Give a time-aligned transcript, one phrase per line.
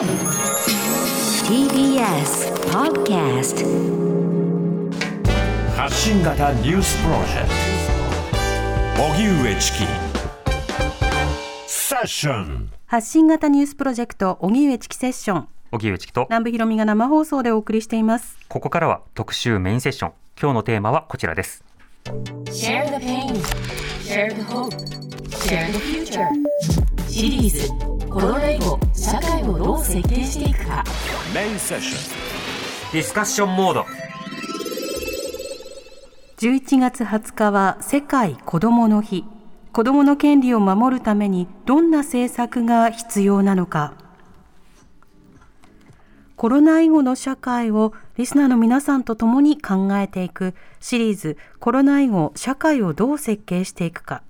[0.00, 0.08] TBS
[2.72, 3.60] Podcast
[5.76, 7.48] 発信型ニュースプロジェク
[8.96, 9.02] ト。
[9.02, 9.80] 荻上チキ
[11.66, 15.48] セッション発信型ニュースプロジェクト荻上チキセッション。
[15.70, 16.24] 荻上チキと。
[16.30, 18.38] 南部ひろみが生放送でお送りしています。
[18.48, 20.12] ここからは特集メインセッション。
[20.40, 21.62] 今日のテーマはこちらです。
[22.46, 23.34] Share the pain.
[24.00, 24.70] Share the hope.
[25.28, 26.26] Share the future
[27.12, 27.68] シリーズ
[28.08, 30.84] コロナ以後社会をどう設計していくか。
[31.34, 32.16] メインセッショ
[32.88, 33.84] ンディスカッションモード
[36.38, 39.24] 11月20日は世界子どもの日。
[39.72, 43.94] 子どもの権利を守るためにどんな政策が必要なのか。
[46.36, 54.22] コロナ以後の社会をリスナーの皆さんと共に考えていくシリーズコロナ以後社会をどう設計していくか。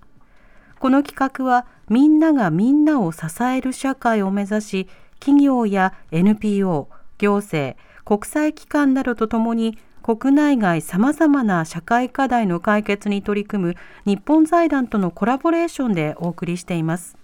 [0.78, 13.74] この企画はみんながみんなを支える社会を目指し企業や NPO 行政国際機関などとともに国内外さまざまな社会課題の解決に取り組む
[14.06, 17.18] 日本財団とのコラボレーションでお送りしています。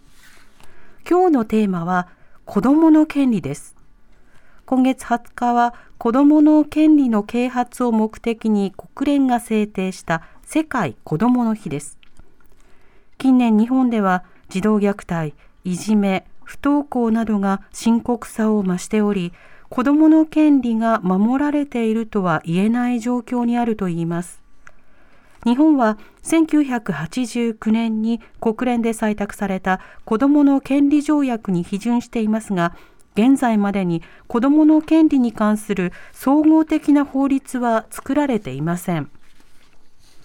[1.09, 2.09] 今日のテーマは
[2.45, 3.77] 子どもの権利です。
[4.67, 11.99] 今月20日は子どもの権利の啓発を目的に国連が制定した世界子どもの日です。
[13.17, 19.33] 近年日本では児童虐待、いじめ、不登校などが深刻さを増しており
[19.69, 24.41] 子どもの権利が守られているとは言えない状況にあるといいます。
[25.45, 32.75] 日本は1989年に国連で採択された子どもの権利条約に批准していますが
[33.15, 39.11] 現在までに子どもの権利に関する総合的な法律は作られていません。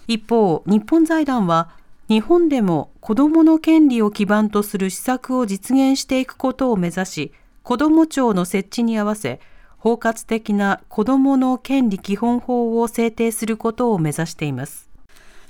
[0.08, 1.70] 一方日本財団は
[2.08, 9.40] 日本でも子どもの権利を基盤とする施策を実現していくことを目指し子ども庁の設置に合わせ
[9.78, 14.88] 包括的な子どもの権利基本法を制定することを目指しています。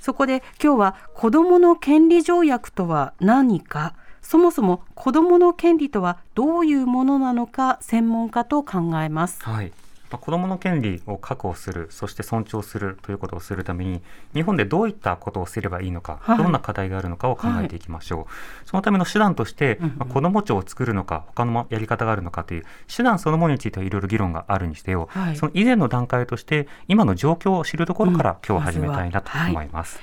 [0.01, 9.43] そこで今日は子どもの権利条約とは何かそもそも子どもの権利とはどういうものなのか専門家と考えます。
[9.43, 9.71] はい。
[10.13, 14.01] まあ子どもの権利を確保するそして尊重するということをするために
[14.35, 16.37] 日本でどういったことをすればいいのか、はい。
[16.37, 19.95] どんな課題があるのかを考えていきましょう、そのための手段として、うんうん。
[19.97, 22.65] まあ子ども庁を作るのか他のやり方があるのかという
[22.95, 25.35] 手段そのものについてはいろいろ議論があるにしてよ、はい。
[25.35, 28.37] その以前の段階として今の状況を知るところから、うん。
[28.47, 29.99] 今日始めたいなと思います。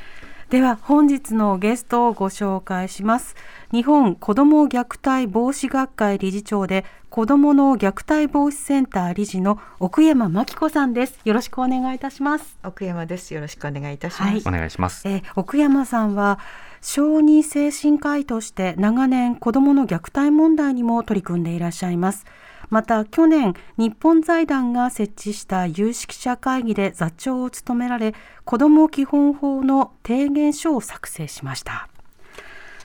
[0.50, 3.37] では本日のゲストをご紹介します
[3.71, 13.33] 日本子ども虐待防止学会理事長で子どもの虐待防止センター理事の奥山真紀子さんですよろしくお願いいたします奥山です。
[13.33, 14.49] よろしくお願いいたします。
[14.49, 15.09] お願いします。
[15.09, 16.41] えー奥山さんは
[16.82, 22.27] 小児精神科医として長年子どもの虐待問題にも取り組んでいらっしゃいます
[22.70, 28.14] また去年日本財団が設置した有識者会議で座長を務められ
[28.44, 31.88] 子ども基本法の提言書を作成しました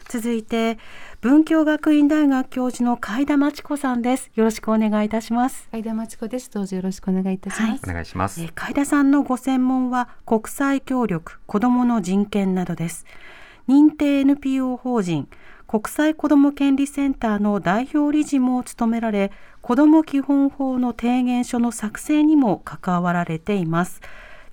[0.10, 0.78] 続いて
[1.22, 6.52] 文京学院大学教授の海田真知子さんですよろしくお願いいたします海田真知子です。
[6.52, 7.82] どうぞよろしくお願いいたします。
[7.84, 8.42] お願いします。
[8.42, 13.06] えー海田さんのご専門は国際協力、子どもの人権などです。
[13.68, 15.28] 認定 NPO 法人
[15.68, 19.32] 国際子ども権利センターの代表理事も務められ、
[19.66, 24.00] 子ども基本法の提言書の作成にも関わられています。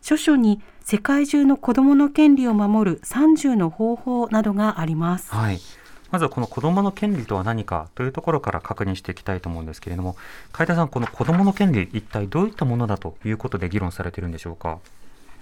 [0.01, 5.31] 著書に世界中の子どもの権利を守る30の方法などがあります。
[5.31, 5.61] はい。
[6.11, 10.17] まずはこの子どもの権利とは何かというところから確認していきたいと思うんですけれども、
[10.51, 14.79] 海田さん、この子どもの権利、一体どういったものだということで議論されているんでしょうか？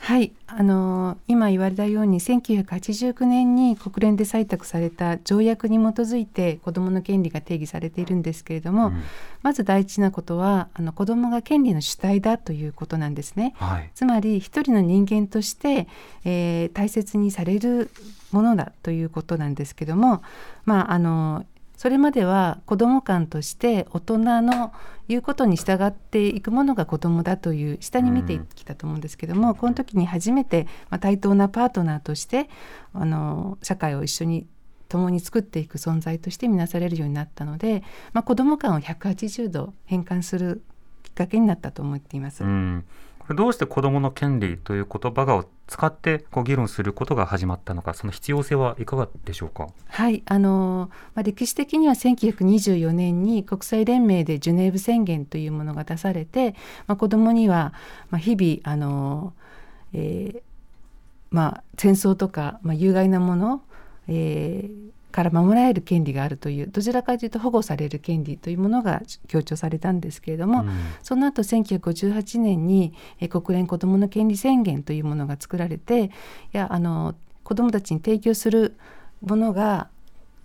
[0.01, 9.03] はい、あのー今言われたように1989年に国連で採択された条約に基づいて子どもの権利が定義されているんですけれども、うん
[9.43, 13.55] まず大事なことはあの子どもが権利の主体だということなんですね。
[13.57, 13.91] はい。
[13.95, 15.89] つまり一人の人間として、
[16.27, 17.91] えー大切にされる
[18.33, 20.23] ものだということなんですけども、
[20.67, 21.47] まあ、あの
[21.81, 24.71] それまでは子ども間として大人の
[25.09, 32.51] 言うことに従っていくものが子どもだという下に見てきたと思うんですけども、この時に初めて、まあ、対等なパートナーとして
[32.93, 34.47] あの社会を一緒に
[34.91, 37.83] 共に作っていく存在として見なされるようになったので、
[38.13, 40.63] まあ、子ども間を180度変換する
[41.03, 42.45] きっかけになったと思っています。
[42.45, 42.85] うん。
[43.21, 49.69] これどうして子どもの権利という言葉が使ってこう議論することが始まったのか、その必要性はいかがでしょうか？
[49.87, 56.57] はい、あのまあ、歴史的には1924年に国際連盟でジュネーブ宣言というものが出されて、
[56.89, 57.73] まあ、子どもには、
[58.11, 59.33] まあ、日々あの、
[59.93, 60.43] えー
[61.31, 63.63] まあ、戦争とか、まあ、有害なもの、
[64.09, 70.71] えーから守られる権利があるというどちらかというと保護される権利というものが強調されたんですけれども、うん。
[71.03, 76.11] その後1958年にえー国連子どもの権利宣言というものが作られてい
[76.53, 77.15] やあの
[77.45, 78.77] 子どもたちに提供する
[79.23, 79.89] ものが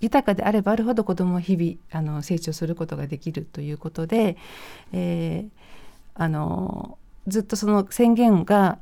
[0.01, 4.38] 豊かであればあるほど子どもは日々あの成長することができるということで、
[4.94, 5.50] えー
[6.17, 6.97] あの
[7.27, 8.77] ずっとその宣言が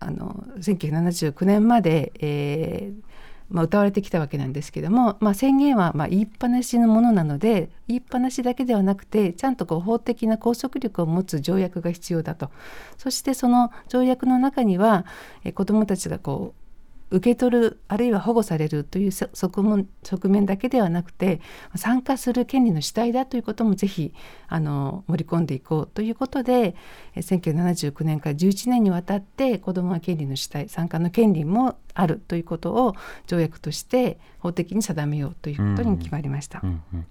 [0.00, 3.07] あの1979年まで、えー
[3.50, 12.50] まあ、歌われてきたわけなんですけども、まあ、宣言はま言いっぱなしのものなので言いっぱなしだけではなくてちゃんとこう法的な拘束力を持つ条約が必要だと。
[12.98, 15.06] そしてその条約の中には
[15.44, 16.68] え子どもたちがこう
[17.10, 21.40] 受け取るあるいは保護されるという側面だけではなくて
[21.74, 24.12] 参加する権利の主体だということもぜひ
[24.48, 26.74] あの盛り込んでいこうということで
[27.14, 32.94] えー1979年から11年にわたって子どもは権利の主体参加の権利もあるということを
[33.26, 36.60] 条約として法的に定めようということに決まりました。
[36.62, 37.06] うんうん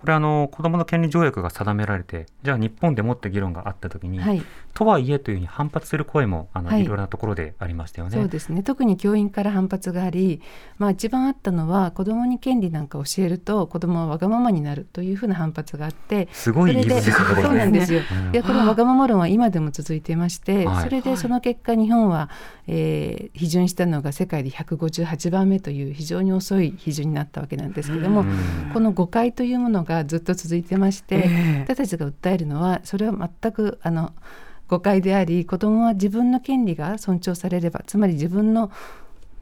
[0.00, 6.82] これあの子どもの権利条約が定められてじゃあ日本でもって議論があった時に、はい、とはいえというふうに反発する声もあの、はい。
[6.82, 8.16] い、ろいろなところでありましたよね。
[8.16, 8.62] そうですね。
[8.62, 10.40] 特に教員から反発があり、
[10.78, 18.00] まあ、一番あったのは子どもに権利なんか教えると子どもはわがままになるというふうな反発があってすごい言い分でそうなんですよ。
[18.00, 18.32] うん。
[18.32, 20.84] いやこのわがまま論は今でも続いていまして、はい。
[20.84, 22.30] それでその結果日本は、
[22.66, 28.70] えー批准したのが世界で158番目という非常に遅い批准になったわけなんですけども、うん。
[28.72, 31.60] この誤解というものがずっと続いてまして、ええ。
[31.60, 34.12] 私たちが訴えるのはそれは全くあの
[34.70, 38.70] 誤解であり子どもは自分の権利が尊重されればつまり自分の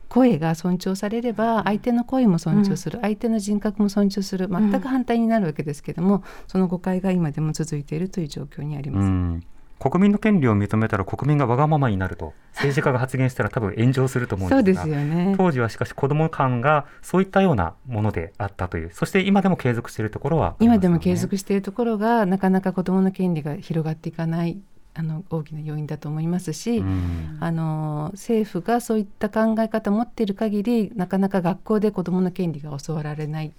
[0.08, 9.06] 声が尊重されれば相手の声も尊重する、相手の人格も尊重する全く反対になるわけですけども、その誤解が今でも続いているという状況にあります。
[9.06, 9.42] うん。
[9.78, 15.34] 国民の権利を認めたら国民がわがままになると 政治家が発言したら多分炎上すると思うんですがですよね。
[15.36, 20.56] 当時はしかし子ども間がそういったようなものであったというそして今でも継続しているところはね。
[20.60, 24.60] 今でも継続しているところがなかなか子どもの権利が広がっていかない
[24.98, 27.38] あの大きな要因だと思いますし、うん。
[27.38, 33.52] あの政府がそういった考え方を持っている限りなかなか学校で子どもの権利が教わられない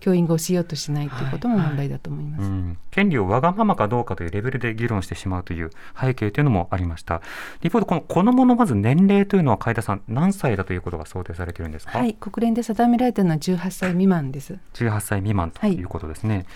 [0.00, 2.44] 教員が教えようとしないということも問題だと思います。
[2.44, 2.78] うん。
[2.90, 5.70] 権利をわがままかどうかというレベルで議論してしまうという
[6.00, 7.20] 背景というのもありました。
[7.62, 14.58] 一方でこの子どものまず年齢というのは海田さん何歳だということが想定されているんですか、はい、国連で定められているのは18歳未満です。
[14.72, 16.46] 18歳未満ということですね、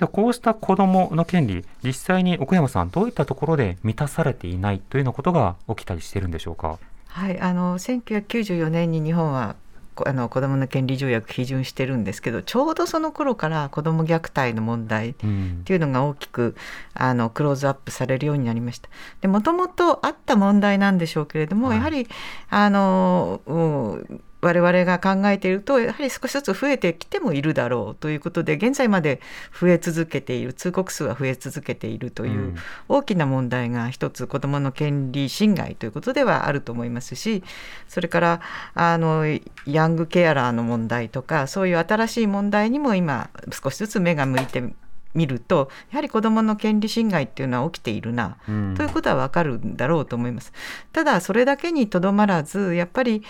[0.00, 6.78] ではこうした子どもの権利実際に奥山さんどういったところで満たされていないというようなことが起きたりしているんでしょうか？
[7.08, 9.56] はい、あの1994年に日本は
[9.94, 15.62] こあの子どもの権利条約批准してるんですけどちょうどその頃から子ども虐待の問題っうん。
[15.66, 16.56] ていうのが大きく
[16.94, 18.88] あのクローズアップされるようになりました。
[19.20, 21.76] でもともとあった問題なんでしょうけれども、はい。
[21.76, 22.08] やはり
[22.48, 29.20] あの、うん我々が考えているとやはり少しずつ増えてきてもいるだろうということで現在まで
[29.58, 32.56] 増え続けている通告数は増え続けているという、うん
[32.88, 37.42] 大きな問題が一つ子どもの権利侵害ということではあると思いますし
[37.88, 38.40] それから
[38.74, 39.24] あの
[39.66, 44.72] ヤングケアラーの問題とかそういう新しい問題にも今少しずつ目が向いて
[45.14, 50.52] みるとやはり子どもの権利侵害っていうのは起きているな、うんということはわかるんだろうと思います。
[50.92, 53.22] ただそれだけにとどまらずやっぱり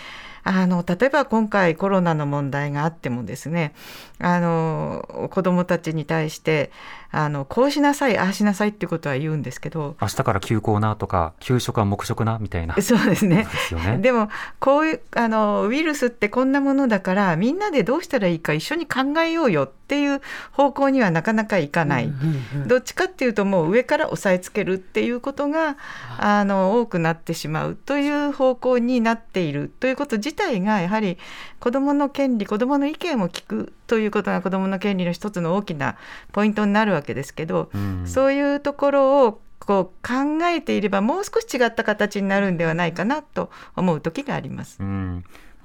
[0.42, 3.75] あの例えば今回コロナの問題があってもですね
[4.19, 6.70] あの子どもたちに対して
[7.12, 12.75] あのこうしなさいああしなさいってことは言うんですけど明日から休校なとか給食は黙食なみたいな。
[12.75, 13.46] でそうですね。
[13.68, 13.99] すよね。
[13.99, 20.20] でもこういうあのウイルスってこんなものだからみんなでどうしたらいいか一緒に考えようよっていう
[20.52, 22.12] 方向にはなかなかいかない。
[22.66, 25.76] どっちかっていうともう上から押さえつけるっていうことが
[26.18, 31.18] あの多くなってしまうという方向になっているということ自体がやはり
[31.58, 35.96] 子どもの権利子どもの意見を聞くということが子どもの権利の一つの大きな
[36.32, 38.07] ポイントになるわけですけど、うん。
[38.07, 44.78] そういうところをこう考えていればもう少し違った形になるんではないかなと思う時があります。
[44.80, 45.25] うん。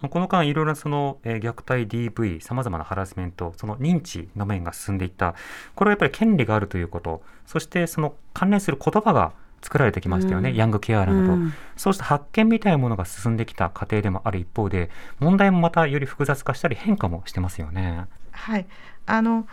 [0.09, 5.35] この間いろいろなその、えー虐待 DV さまざまなハラスメントその認知の面が進んでいった。
[5.75, 7.23] これはやっぱり権利があるということ。
[7.45, 10.55] そしてその関連する言葉が作られてきましたよね、うん。
[10.55, 11.53] ヤングケアラーなど、うん。
[11.75, 18.05] そうした発見みたいなものが進んできた過程でもある一方で問題もまたより複雑化したり変化もしてますよね。
[18.31, 18.67] はい、
[19.05, 19.47] あの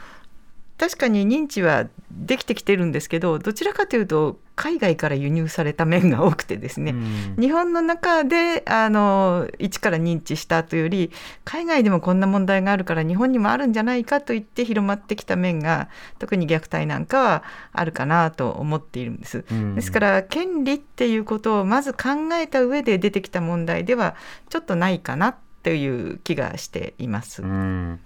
[0.82, 11.12] 確かに認知はできてきてるんですけどどちらかというと海外から輸入された面が多くてですね、うん日本の中であの一から認知したというより
[11.44, 19.44] 海外でもこんな問題があるから日本にもあるんじゃないかと言って広まってきた面が特に虐待なんかはあるかなと思っているんです。
[19.48, 24.16] うんですから権利っていうことをまず考えた上で出てきた問題では
[24.48, 27.40] ちょっとないかなっていう気がしています。
[27.40, 28.00] うん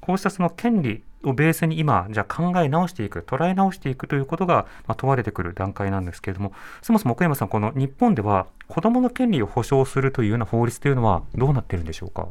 [0.00, 12.28] こうしたその権利をベースに今じゃ考え直していく捉え直していくということが、問われてくる段階なんですけれどもそもそも奥山さんこの日本では子どもの権利を保障するというような法律というのはどうなってるんでしょうか？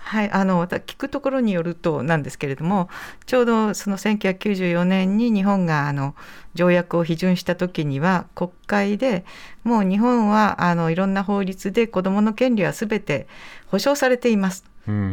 [0.00, 2.88] はい、あの聞くところによるとなんですけれども
[3.26, 6.14] ちょうどその1994年に日本があの
[6.54, 9.26] 条約を批准した時には国会で
[9.64, 13.26] もう日本はあのいろんな法律で子どもの権利はすべて
[13.66, 14.64] 保障されています。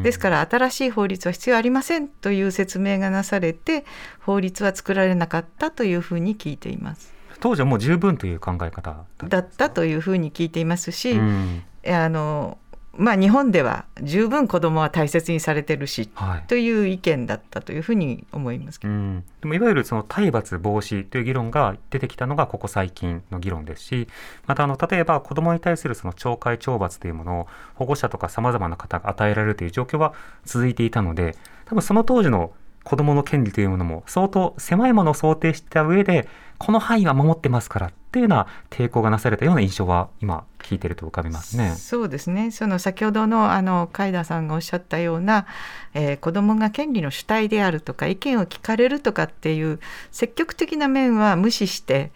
[0.03, 3.85] ですから新しい法律は必要ありませんという説明がなされて
[4.19, 7.13] 法律は作られなかったというふうに聞いています。
[7.39, 12.57] 当時はもう十分という考え方だったというふうに聞いていますし、うん、あの
[12.97, 24.07] まあ、日本では十分子どもは大切にされてるし、はい、という意見だったというふうに思いますけど、うん、でもいわゆるその体罰防止という議論が出てきたのがここ最近の議論ですし
[24.47, 30.13] またあの例えば子どもに対するその懲戒懲罰というものを保護者とかさまざまな方が与えられるという状況は
[30.45, 31.35] 続いていたので
[31.65, 32.53] 多分その当時の
[32.85, 41.75] 子どもの権利というものも相当狭いものを想定した上でこの範囲は守ってますからっていうような抵抗がなされたような印象は今聞いてると浮かびますね。
[41.75, 42.51] そうですね。
[42.51, 45.47] その先ほどのあの海田さんがおっしゃったような、
[45.93, 49.79] えー、子どもが権利の主体であるとか意見を聞かれるとかっていう
[50.11, 52.11] 積極的な面は無視して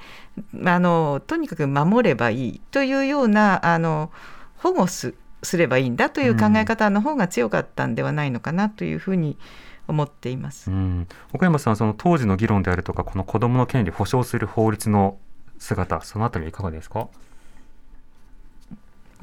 [0.63, 4.09] あのとにかく守ればいいというようなあの
[4.57, 9.37] 保護すすればいいんだという考え方の方が強かったんではないのかなというふうに、
[9.89, 15.17] 思っています、うん、岡山さんその当時の議論であるとかこの子どもの権利を保障する法律の
[15.57, 17.09] 姿そのあたりいかがですか？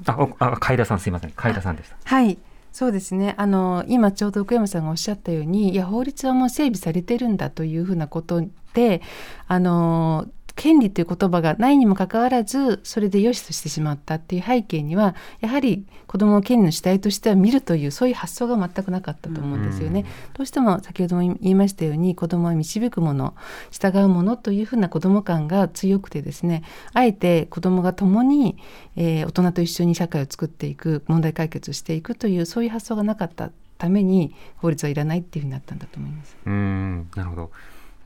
[0.04, 1.32] ああ海田さんすいません。
[1.34, 1.96] 海田さんでした。
[2.04, 2.36] はい。
[2.72, 3.34] そうですね。
[3.38, 8.42] あの今ちょうど奥山さんがおっしゃったようにいや法律はもう整備されてるんだというふうなこと
[8.74, 9.00] で
[9.48, 10.26] あの
[10.56, 20.06] 権利という言葉がないにもかかわらずそれで良しとしてしまったっていう背景にはやはり子どもの権利の主体としては見るというそういう発想が全くなかったと思うんですよね。
[20.34, 23.34] どうしても先ほども言いましたように子どもは導くもの
[23.70, 26.62] 従うものというふうな子ども感が強くてですね
[26.94, 28.56] あえて子どもが共に、
[28.96, 36.36] えー、大人と一緒に社会を作っていく問題解決をしていくというそういう発想がなかったために法律はいらないっていうふうになったんだと思います。
[36.46, 37.50] うんなるほど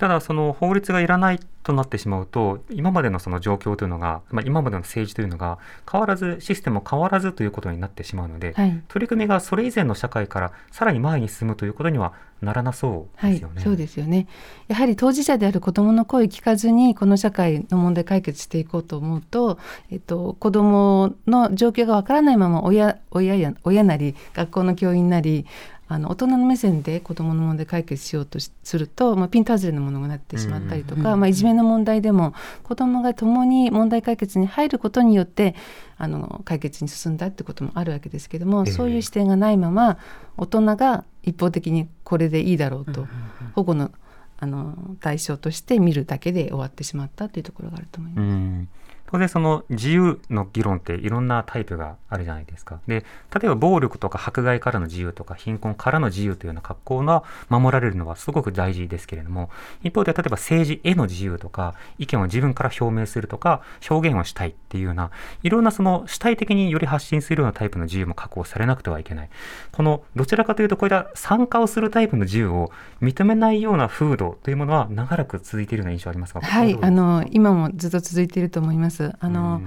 [0.00, 5.58] ただその法律がいらないとなってしまうと今までのその状況というのが、まあ、今までの政治というのが
[5.90, 13.54] 変わらずシステム変わらずということになってしまうので、はい、取り組みがそれ以前の社会からさらに前に進むということにはならなそうですよね。
[13.56, 14.26] はい、そうですよね
[14.68, 19.58] やはり当事者である子どもの声を聞かずにこの社会の問題解決していこうと思うと、
[19.90, 25.44] えっと、子どもの状況がわからないまま親親や親なり学校の教員なり
[25.92, 32.32] あの大人の目線で子どもの問題解決しようとすると、まあ、ピント外れのものがなってしまったりとか、まあ、いじめの問題でも
[32.62, 35.56] 子どもが共に問題解決に入ることによって
[35.98, 39.98] あの解決に進んだってこともあるわけですけども、そういう視点がないまま
[40.36, 43.08] 大人が一方的にこれでいいだろうと、
[43.56, 43.90] 保護の
[44.38, 48.68] あの対象として見るだけで終わってしまったというところがあると思います。
[49.10, 52.80] 当然その自由の議論っていろんなタイプがあるじゃないですか。
[52.86, 59.50] で、例えば暴力とか迫害からの自由とか貧困からの自由というような格好が守られるのはすごく大事ですけれども、
[59.82, 65.10] 一方で例えば政治への自由とか、意見を自分から表明するとか、表現をしたいっていうような、
[65.42, 69.30] いろんなその主体的により発信するようなタイプの自由も確保されなくてはいけない。
[69.72, 72.70] このどちらかというとこういった参加をするタイプの自由を
[73.02, 76.40] 認めないような風土というものは長らく続いているような印象ありますか？
[76.40, 78.99] はい、あの今もずっと続いていると思います。
[79.20, 79.62] あの、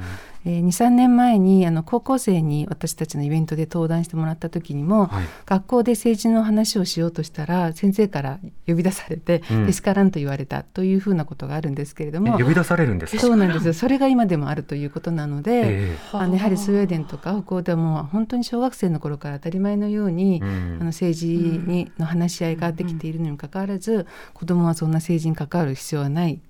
[0.46, 15.62] えー、23年前にあの高校生に私たちのイベントで登壇してもらった時にも、はい、学校で政治の話をしようとしたら先生から呼び出されて、うん、けしからんと言われたというふうなことがあるんですけれども呼び出されるんですそうなんですそれが今でもあるということなので、
[15.92, 20.50] えー、あのやはりスウェーデンとか北欧ではもう本当に小学生の頃から当たり前のように、うん、あ
[20.80, 26.42] の政治にの話し合いができているのにもかかわらず、うん、子どもはそんな政治に関わる必要はない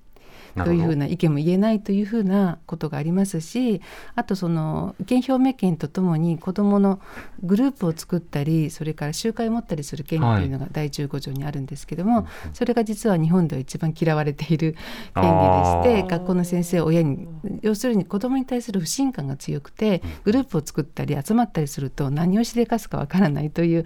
[0.55, 3.81] というふうな意見も言えないというふうなことがありますし
[4.15, 6.99] あとその意見表明権とともに子どもの
[7.41, 14.75] グループを作ったりそれから集会を持ったりする権利というのが第15条にあるんですけども、はい、それが実は日本では一番嫌われている
[15.15, 17.27] 権利でして学校の先生親に
[17.61, 23.85] 要するに子どもに対する不信感が強くてグループを作ったり集まったりすると何をしでかすかわからないという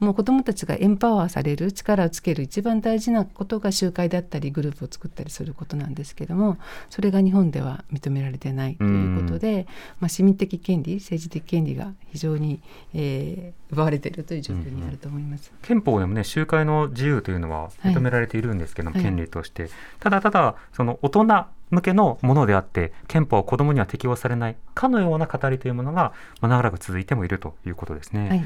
[0.00, 6.56] もう子どもたちがエンパワーされる力をつける一番大事なことが集会だったりグループを作ったりすることなんですですけども
[6.88, 9.66] それが日本では認められてないということで、
[10.00, 12.60] まあ、市民的権利政治的権利が非常に、
[12.94, 19.68] えー、奪われているという状況にあると思います、うん、憲法でもね集会の自由というのは認められているんですけども、はい、権利として、
[20.00, 21.24] ただただその大人
[21.70, 28.28] 向けのものであって憲法は子どもには適用されないかのような語りというものが、まあ、長らく続いてもいるということですね。
[28.28, 28.44] はい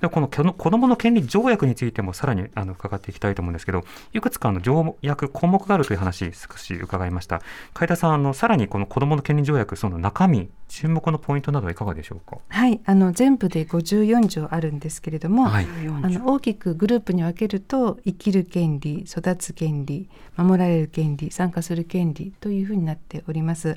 [0.00, 7.42] でこの子どもの権利条約についてもさらにあの伺っていきたいと思うんですけどいくつかの条約項目があるという話少し伺いました。
[7.74, 12.38] 海田さんあのさらにこの子どもの権利条約その中身注目のポイントなどはいかがでしょうか？
[12.48, 23.76] はいあの全部で54条あるんですけれども、はい、あの大きくグループに分けると生きる権利育つ権利守られる権利参加する権利というふうになっております。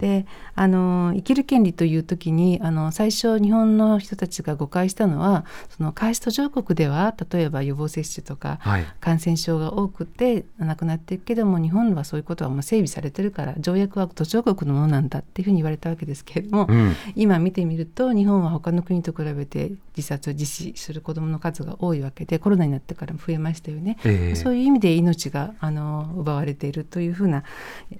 [0.00, 5.44] であの生きる権利という時にあの最初日本の人たちが誤解したのは
[5.76, 23.96] その開始途上国では例えば予防接種とか、はい、感染症が多くて亡くなっていくけども日本はそういうことはもう整備されてるから条約は途上国のものなんだっていうふうに言われたわけですけれども、うん、今見てみると日本は他の国と比べて自殺を実施する子どもの数が多いわけでコロナになってからも増えましたよね。
[24.04, 27.44] えー、そういう意味で命があの奪われているというふうな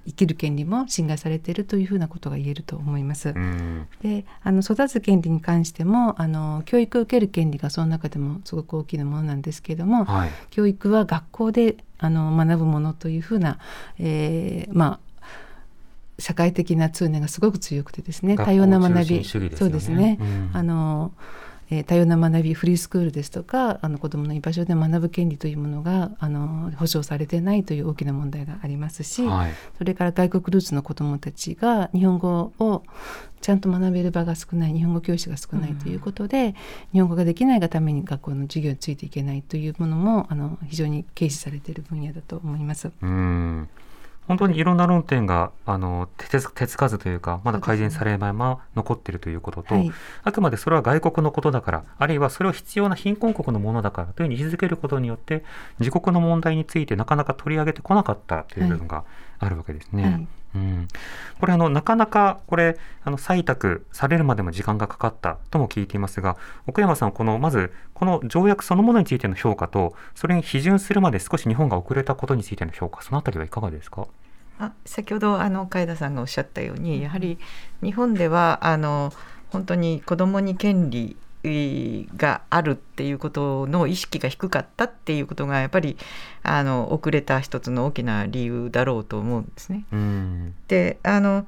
[0.06, 3.30] 生きる権利も侵害されているというふうなことが言えると思います。
[3.30, 13.58] うん、であの育つ権利に関してもあの教育を受ける権利がその中でもすごく大きなものなんですけれども、はい、教育は学校であの学ぶものというふうな、
[13.98, 15.00] えー、まあ
[16.18, 21.12] 社会的な通念がすごく強くてですね多様な学び、ね、そうですね、うん、あの
[21.74, 32.82] えー、多様な学びフリースクールですとかあの子どもの居場所で学ぶ権利というものがあの保障されてないという大きな問題がありますし、はい、それから外国ルーツの子どもたちが日本語を
[33.40, 36.54] ちゃんと学べる場が少ない日本語教師が少ないということで、うん、
[36.92, 42.90] 日本語ができないがために学校の授業についていけないというものもあの非常に軽視されている分野だと思います。
[43.02, 43.68] うん
[44.26, 55.44] 本当にいろんな論点があの手手つかずというかまだ改善されないまま残っているということと、はい、あくまでそれは外国のことだからあるいはそれを必要な貧困国のものだからというふうに位置づけることによって
[55.78, 59.04] 自国の問題についてなかなか取り上げてこなかったという部分が
[59.38, 60.02] あるわけですね。
[60.02, 60.88] はいうん、
[61.40, 66.37] これあのなかなかこれあの採択されるまでも時間がかかったとも聞いていますが
[66.68, 74.06] 奥山さんこのまずこの条約そのものについての評価とそれに批准するまで少し日本が遅れたことについての評価そのあたりはいかがですか？
[74.61, 77.38] あ先ほどあの海田さんがおっしゃったようにやはり
[77.82, 79.12] 日本ではあの
[79.50, 81.16] 本当に子どもに権利
[82.16, 85.96] があるっていうことの意識が低かったっていうことがやっぱり
[86.42, 89.85] あの遅れた一つの大きな理由だろうと思うんですね。
[90.68, 91.46] であの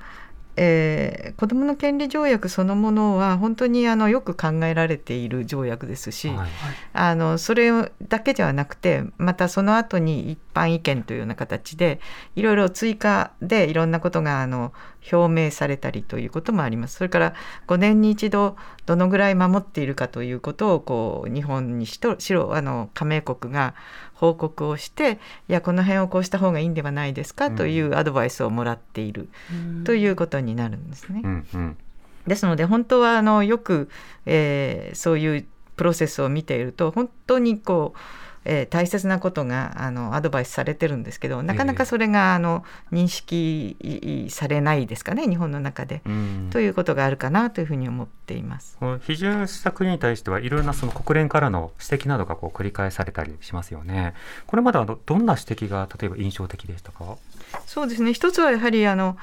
[0.58, 6.48] えー、子どもの権利条約そのものは本当にあのよく考えられている条約ですし、はい、
[6.94, 7.70] あのそれ
[8.08, 12.00] だけではなくてまたその後に一般意見というような形で
[12.36, 14.72] いろいろ追加でいろんなことがあの
[15.12, 16.96] 表明されたりということもあります。
[16.96, 17.34] それから
[17.68, 23.74] 5年に一度どのぐらい守っているかということをこう日本にしとしろあの加盟国が
[24.14, 29.28] 報告をしていやこの辺をこうした方がいいんではないですかというアドバイスをもらっている
[29.84, 31.20] ということになるんですね。
[31.22, 31.76] うんうん、
[32.26, 33.88] ですので本当はあのよく、
[34.24, 37.98] えー、そういうプロセスを見ていると本当にこう
[38.46, 46.02] えー、大切なことがあのアドバイスされてるんですけどなかなかそれが、あの認識されないですかね日本の中で、
[46.50, 48.78] ということがあるかなというふうに思っています。
[48.80, 54.14] 批准した国に対してはいろんなその国連からの指摘などがこう繰り返されたりしますよね。
[54.46, 57.16] これまではどんな指摘が例えば印象的でしたか？
[57.66, 58.12] そうですね。
[58.12, 59.16] 一つはやはりあの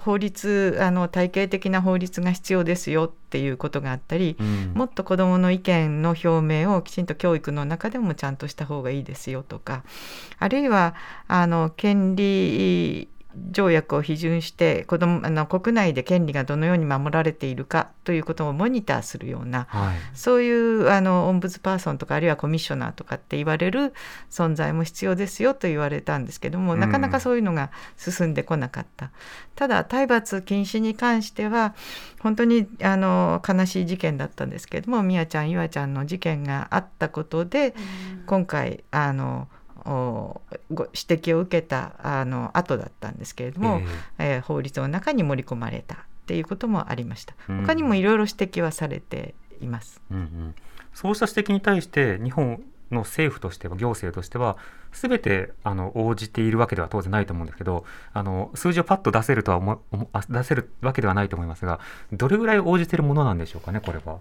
[0.00, 9.84] 法律あの体系的な法律が必要ですよっていうことがあったり、うん、もっと子どもの意見の表明をきちんと教育の中でもちゃんとした方がいいですよとか
[10.38, 10.94] あるいは
[11.26, 13.08] あの権利
[13.50, 23.92] 条約を批准して子どもあの国内で権利がどのように守られているかということをモニターするような、はい、そういうあのオンブズパーソンとかあるいはコミッショナーとかって言われる
[24.30, 29.10] 存在も必要ですよと言われたんですけども、なかなかそういうのが進んでこなかった。
[29.54, 31.74] ただ体罰禁止に関しては
[32.20, 37.74] 本当にあの悲しい事件だったんですけれどもみやちゃんゆあちゃんの事件があったことで、
[38.26, 39.48] 今回あの
[39.88, 43.80] ご指摘を受けたあの後だったんですけれども、
[44.18, 47.34] えー、えー、法律の中に盛り込まれたっていうこともありました。
[47.46, 50.00] 他にもいろいろ指摘はされています。
[50.10, 50.54] うんうん、
[50.94, 54.56] そうした指摘に対して日本の政府としては行政としては
[54.92, 59.80] 全てあの応じているわけでは当然ないと思うんですけどあの数字をパッと出せるとは思
[60.28, 61.80] 出せるわけではないと思いますが
[62.12, 64.18] どれぐらい応じているものなんでしょうかねこれは。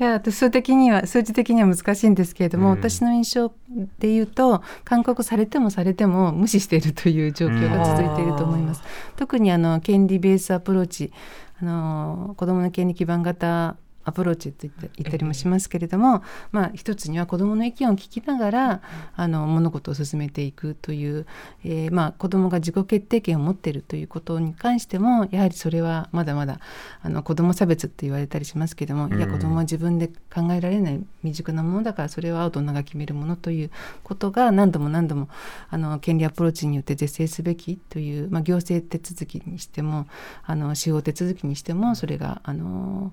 [0.00, 3.52] いや数的には数字的には難しいんですけれども、うん、私の印象
[3.98, 8.82] で言うと勧告されてもされても無視しているという状況が続いていると思います。
[9.16, 11.12] 特にあの権利ベースアプローチ
[11.60, 13.76] あの子どもの権利基盤型
[14.08, 18.82] アプローチと言った言ったりもしますけれども、まあ、一つには子どもの意見を聞きながら
[19.14, 21.26] あの物事を進めていくという、
[21.64, 26.58] えーまあ、子どもが自己決定権を持っているということに関してもやはりそれはまだまだ
[27.02, 33.70] あの子ども差別って言われたりしますけども、いや子どもは自分で考えられない未熟なものだからそれは大人が決めるものという
[34.02, 35.28] ことが何度も何度も
[35.70, 40.06] あの権利アプローチによって是正すべきという、まあ、行政手続きにしても
[40.44, 43.12] あの司法手続きにしてもそれがあの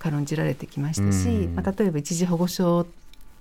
[0.00, 1.54] 軽んじられてきましたし、うん。
[1.54, 2.86] まあ、例えば一時保護所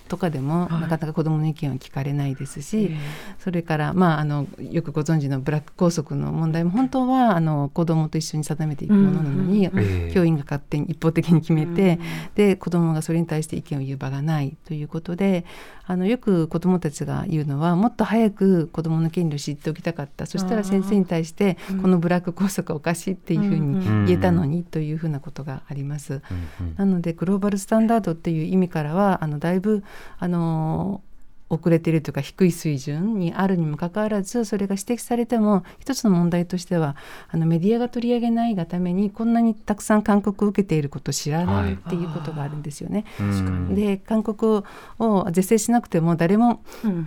[0.10, 0.82] とかでも、はい。
[0.82, 2.92] なかなか子どもの意見を聞かれないですし、
[3.40, 10.12] それから、まあ、あのよくご存知のブラック校則の問題も本当はあの子どもと一緒に定めていくものなのに、うんええ。
[10.14, 12.00] 教員が勝手に一方的に決めて、
[12.36, 15.46] で子どもがそれに対して意見を言う場がないということで
[15.90, 20.28] あのよく子どもたちが言うのはもっと早く子どもの権利を知っておきたかった。
[20.28, 26.22] そしたら先生に対してこのブラック校則はおかしいっていうふうに言えたのにというふうなことがあります。
[26.60, 26.76] うんうん。
[26.78, 29.84] なのでグローバルスタンダードっていう意味からはあのだいぶ
[30.20, 31.02] あの
[31.50, 36.96] 遅れているというか低い水準にあるにもかかわらずそれが指摘されても一つの問題としては
[37.30, 43.06] あのメディアが取り上げないがためにこんなにたくさん勧告を受けていることを知らないっていうことがあるんですよね。
[43.20, 43.76] うん。
[43.76, 44.64] で勧告
[45.00, 46.64] を是正しなくても誰も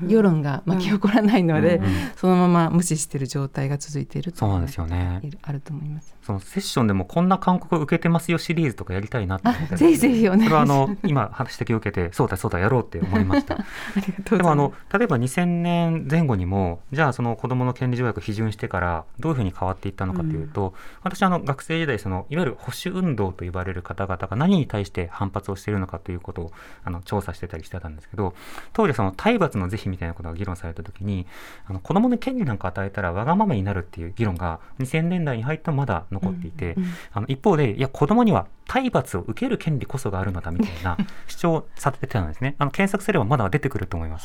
[0.06, 1.92] 世論が巻き起こらないので、うんうん。
[2.16, 5.20] そのまま無視している状態が続いているとそうなんですよね。
[5.42, 6.14] あると思います。
[6.22, 10.50] そのセッションでもこんな勧告を受けてますよシリーズとかやりたいなって思ってあ ぜひぜひお願いします。
[10.50, 13.54] それはあの今話指摘を受けてそうだそうだやろうって思いました。
[13.58, 13.64] あ
[13.96, 26.52] りがとうございますでもあの例えば2000年前後にもじゃあその子どもの権利条約批准してからどういうふうに変わっていったのかというと、私あの学生時代そのいわゆる保守運動と呼ばれる方々が何に対して反発をしているのかということを
[26.84, 28.34] あの調査してたりしてたんですけど
[28.72, 31.26] 当時その体罰の是非みたいなことが議論された時に
[31.66, 36.76] あの子どもの権利なんか与えたらわがままになるっていう議論が2000年代に入ってもまだ残っていて、
[37.12, 42.54] あの一方でいや子どもには体罰を受ける権利こそがあるのだみたいな主張をされてたんですね。
[42.58, 44.21] あの検索すればまだ出てくると思います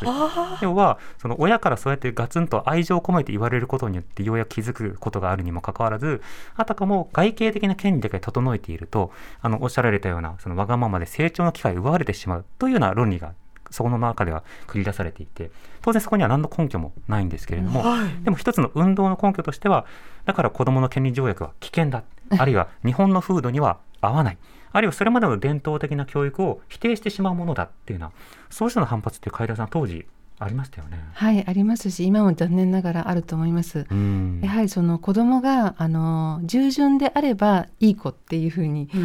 [0.61, 6.21] 要はその親からそうやってガツンと愛情を込めて言われることによってようやく気づくことがあるにもかかわらず
[6.55, 13.33] あたかも外形的な権利だけ整えているとあのおっしゃられたようなそのわがままで成長の機会を奪われてしまうというような論理が
[13.69, 17.83] そこの中では繰り出されていて当然そこには何の根拠もないんですけれども、
[18.23, 19.85] でも一つの運動の根拠としては
[20.25, 24.37] だから子どもの権利条約は危険だあるいは日本の風土には合わない
[24.71, 28.15] あるいはそれまでの伝統的な教育を否定してしまうものだっていうような
[28.49, 30.05] そうしたの反発って海田さん当時
[30.39, 31.03] ありましたよね。
[31.13, 33.87] はいありますし今も残念ながらあると思います。
[33.89, 38.99] うんやはりその子供があの従順であればいい子っていうふうに、そ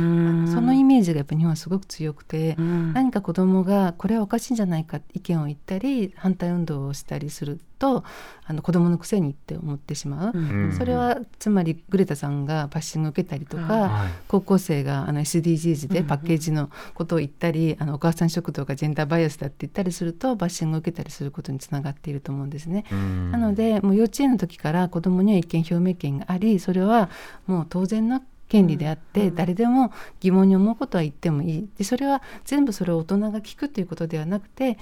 [0.60, 8.04] のイメージがやっぱり日本はすごく強くて、何か子供がこれはおかしいんじゃないかって意見を言ったり反対運動をしたりすると
[8.44, 10.72] あの子供のくせにって思ってしまう、ん。
[10.78, 14.10] それはつまりグレタさんがバッシングを受けたりとか、はい。
[14.28, 22.84] 高校生があの SDGs でパッケージのことを言ったり、あのお母さん食堂がジェンダーバイアスだって言ったりするとバッシングを受けたりすることにつながっていると思うんですね。
[22.92, 23.32] うん。
[23.32, 27.10] なのでもう幼稚園の時から子どもには意見表明権がありそれは
[27.46, 31.68] もう当然の権利であって、誰でも疑問に思うことは言ってもいい。
[31.78, 34.76] でそれは全部それを大人が聞くということではなくて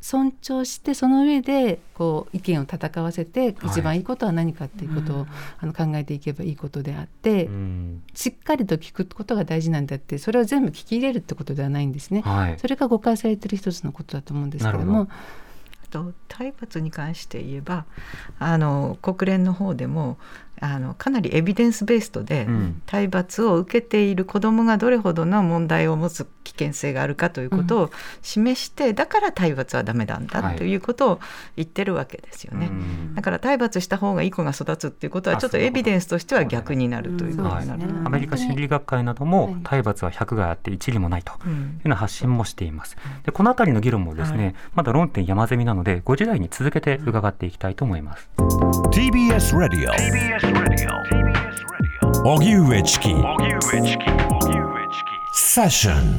[0.00, 5.26] 尊重してその上でこう意見を戦わせて一番いいことは何かっていうことを、
[5.58, 8.02] あの考えていけばいいことであって、うん。
[8.14, 12.22] しっかりと聞くことが大事なんだってそれを全部聞き入れるってことではないんですね。
[12.22, 12.58] はい。
[12.58, 15.08] それが誤解されてる一つのことだと思うんですけども。
[15.90, 17.84] と体罰に関して言えば
[18.38, 20.18] あの国連の方でも
[20.60, 22.82] あのかなりエビデンスベーストで、うん。
[22.86, 27.90] 体罰を受けている子どもがどれほどの問題を持つ危険性があるかということを
[28.22, 30.56] 示して、だから体罰はダメなんだはい。
[30.56, 31.20] ということを
[31.56, 32.66] 言ってるわけですよね。
[32.66, 33.14] うん。
[33.14, 37.88] だから体罰した方がいい子が育つっていうことはあちょっとエビデンスとしては逆になるということはいになる。
[37.88, 39.62] うんアメリカ心理学会などはもい。
[39.62, 42.96] 体罰は100があって1理もないといううんような発信もしています。
[43.24, 48.28] でこのあたりの議論もですね、まだ論点山積みなので5時台に続けて伺っていきたいと思います。
[48.90, 50.49] TBS Radio
[52.24, 53.14] 荻上チキ。
[55.32, 56.18] セッション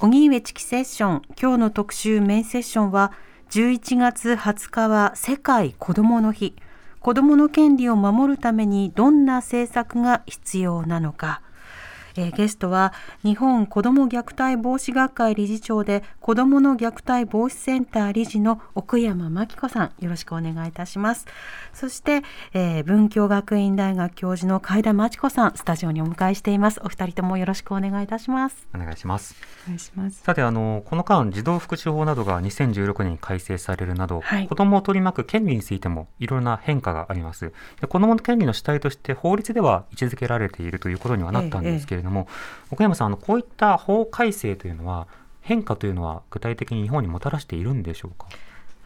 [0.00, 1.22] 荻上チキセッション。
[1.40, 3.12] 今日の特集メインセッションは
[3.50, 6.56] 11月20日は世界子どもの日。
[6.98, 11.42] 子どもの権利を守るためにどんな政策が必要なのか、
[12.16, 19.92] えーゲストは日本子ども虐待防止学会理事長で子どもの虐待防止センター理事の奥山真紀子さん。
[20.00, 21.26] よろしくお願いいたします。
[21.72, 22.22] そして、
[22.52, 26.80] えー文教学院大学教授の海田真知子さんスタジオにお迎えしています。
[26.84, 28.68] お二人ともよろしくお願いいたします。
[28.74, 29.34] お願いします。
[29.66, 30.22] お願いします。
[30.22, 34.46] さてあのこの間児童福祉法などが2016年に改正されるなど、はい。
[34.46, 37.52] 子どもを取り巻く権利についてもいろいろな変化があります。
[37.80, 42.28] で子どもの権利の主体として法律では位置づけられているということにはなったんですけれどれども
[42.70, 45.08] 奥山さんあのこういった法改正というのは
[45.40, 48.28] 変化というのは具体的に日本にもたらしているんでしょうか？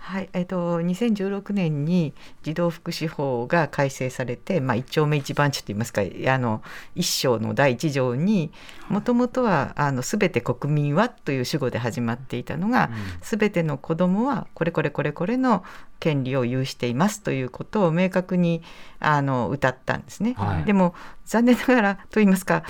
[0.08, 6.62] はいえっと、2016年に児童福祉法が改正されて、まあ、一丁目一番地といいますかあの
[6.94, 8.50] 一章の第一条に
[8.88, 12.88] もともとはあの全て国民はという主語で始まっていたのが、
[13.20, 15.62] すべ全ての子どもはこれこれこれこれの
[16.00, 18.62] 権利を有していますということを明確に
[19.00, 20.34] あの歌ったんですね。
[20.38, 20.94] はい、でも
[21.26, 22.62] 残念ながらと言いますか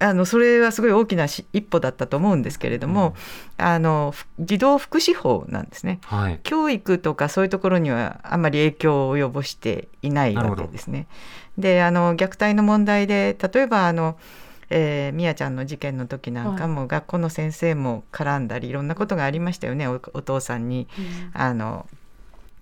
[0.00, 3.14] あのそれはすごい大きな一歩だったと思うんですけれども、
[3.58, 11.06] うん、あの児童福祉法なんですね、はい、教育とかそういうところにはあんまり影響を及ぼしていないわけですね。
[11.58, 14.16] であの虐待の問題で例えばあの
[14.72, 19.88] えー、みやちゃんの事件の時なんかも、学校の先生も絡んだりいろんなことがありましたよね。
[19.88, 21.88] お父さんに、うん、あの、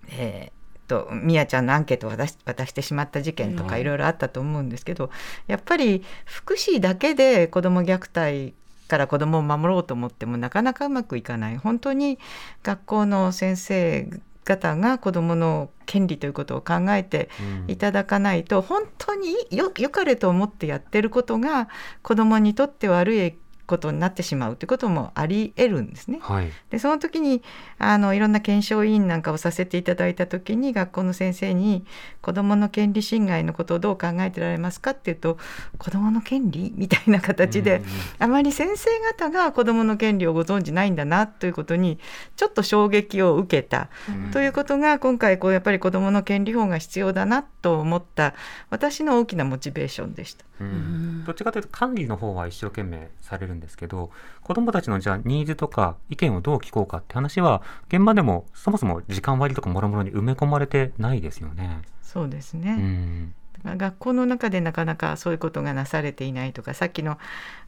[0.09, 0.58] えー
[0.89, 5.09] とみやちゃんのアンケートを渡し渡してしまった事件とかいろいろあったと思うんですけど、
[5.47, 8.53] やっぱり福祉だけで子ども虐待
[8.87, 11.57] から子どもを守ろうと思ってもなかなかうまくいかない。
[11.57, 12.19] 本当に
[12.63, 14.09] 学校の先生
[14.49, 17.29] 方が子どもの権利ということを考えて
[17.67, 21.69] いただかないと、うん、本当によよかれと思ってやってることが
[22.01, 23.37] 子どもにとって悪い
[23.69, 26.17] ことになってしまうということもあり得るんですね。
[26.21, 27.43] はい、でその時に
[27.77, 31.85] あのいろんな検証委員なんかをさせていただいた時に学校の先生に
[32.21, 35.37] 子どもの権利侵害のことをどう考えてられますかっていうと
[35.77, 37.83] 子どもの権利みたいな形で、
[38.17, 41.99] あまり先生方が子どもの権利をご存じないんだなということに
[42.35, 43.89] ちょっと衝撃を受けた、
[44.31, 48.33] ということが今回こうやっぱり子どもの権利法が必要だなと思った
[48.69, 50.48] 私の大きなモチベーションでした。
[50.59, 61.81] うん、どっちかというと管理の方は一生懸命されるんですけど子どもたちのじゃあニーズとか意見をどう聞こうかって話は現場でもそもそも時間割とかもろもろに埋め込まれてないですよね。
[62.01, 63.33] そうですね、うん。
[63.77, 67.17] 学校の中でなかなかそういうことがなされていないとかさっきの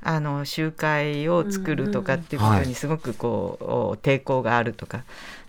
[0.02, 5.04] あの集会を作るとかっていうことにすごくこう、はい、抵抗があるとか。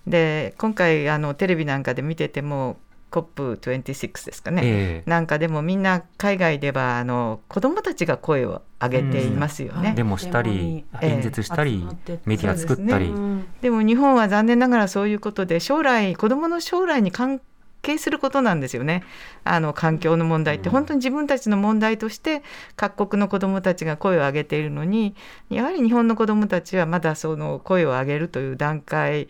[0.07, 2.77] で今回あのテレビなんかで見てても
[3.13, 9.91] COP26 ですかね、えー、なんかでもみんな海外ではあの子どもたちが声を上げていますよね。
[9.91, 13.07] うん、デモしたり演説したり、えー、メディア作ったり。
[13.07, 13.45] で、ね。
[13.61, 17.41] でも日本は残念ながらそういうことで将来子どもの将来に関
[17.83, 19.05] 係することなんですよね。
[19.45, 20.69] あの環境の問題って。
[20.71, 22.43] 本当に自分たちの問題として
[22.77, 25.15] 各国の子どもたちが声を上げているのに
[25.51, 29.29] やはり日本の子どもたちはまだその声を上げるという段階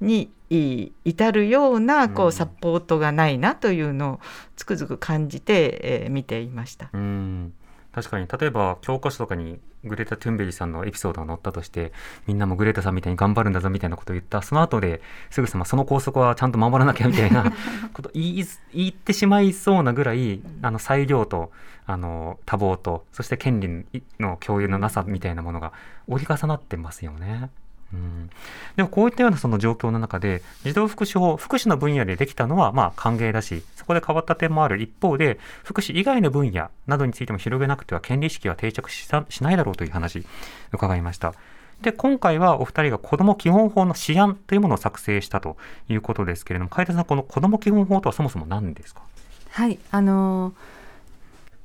[0.00, 0.30] に
[1.04, 4.20] 至るようなこうサポートがないなというのを
[4.56, 6.90] つくづく感じて、えー、見ていました。
[6.92, 7.52] うん
[7.94, 11.92] 確かに例えば教科書とかにグレタ・トゥンベリさんのエピソードが載ったとして
[12.26, 17.52] みんなもグレタさんみたいに頑張るんだぞみたいなことを言ったその後ですぐさまその校則はちゃんと守らなきゃみたいな
[17.94, 21.52] こと言い言ってしまいそうなぐらいあの裁量と
[21.86, 25.72] あの多忙とそして権利の共有のなさみたいなものが
[26.08, 27.50] 折り重なってますよね。
[27.94, 28.30] うん、
[28.76, 39.08] でもこういったようなその状況の中で児童福祉法福祉の分野でできたのはまあ歓迎だしそこで変わった点もある一方で福祉以外の分野などについても広げなくては権利意識は定着し
[39.42, 40.26] ないだろうという話
[40.72, 41.34] 伺いました。
[41.82, 45.56] で今回はお二人が子ども基本法の試案というものを作成したと
[45.88, 49.02] いうことですけれども海田さんこの子ども基本法とはそもそも何ですか？
[49.50, 50.54] はいあの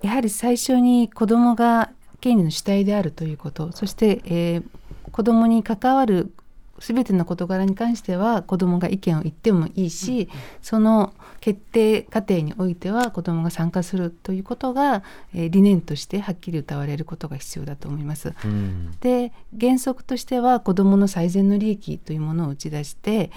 [0.01, 4.63] やはり最初に子どもが権利の主体であるということそして、えー、
[5.11, 6.33] 子どもに関わる
[6.79, 10.29] 全ての事柄に関しては子どもが意見を言ってもいいし、
[10.61, 18.33] その決定過程においては子どもが参加するということが、えー、理念としてはっきり謳われることが必要だと思います。
[18.43, 23.31] うん、で原則としては子どもの最善の利益というものを打ち出して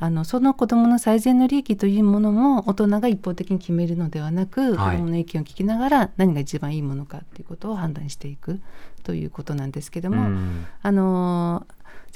[0.00, 8.60] あのその子どもの最善の利益というものも大人が一方的に決めるのではなく、はい、子どもの意見を聞きながら何が一番いいものかということを判断していく
[9.02, 11.66] ということなんですけども、うん、あの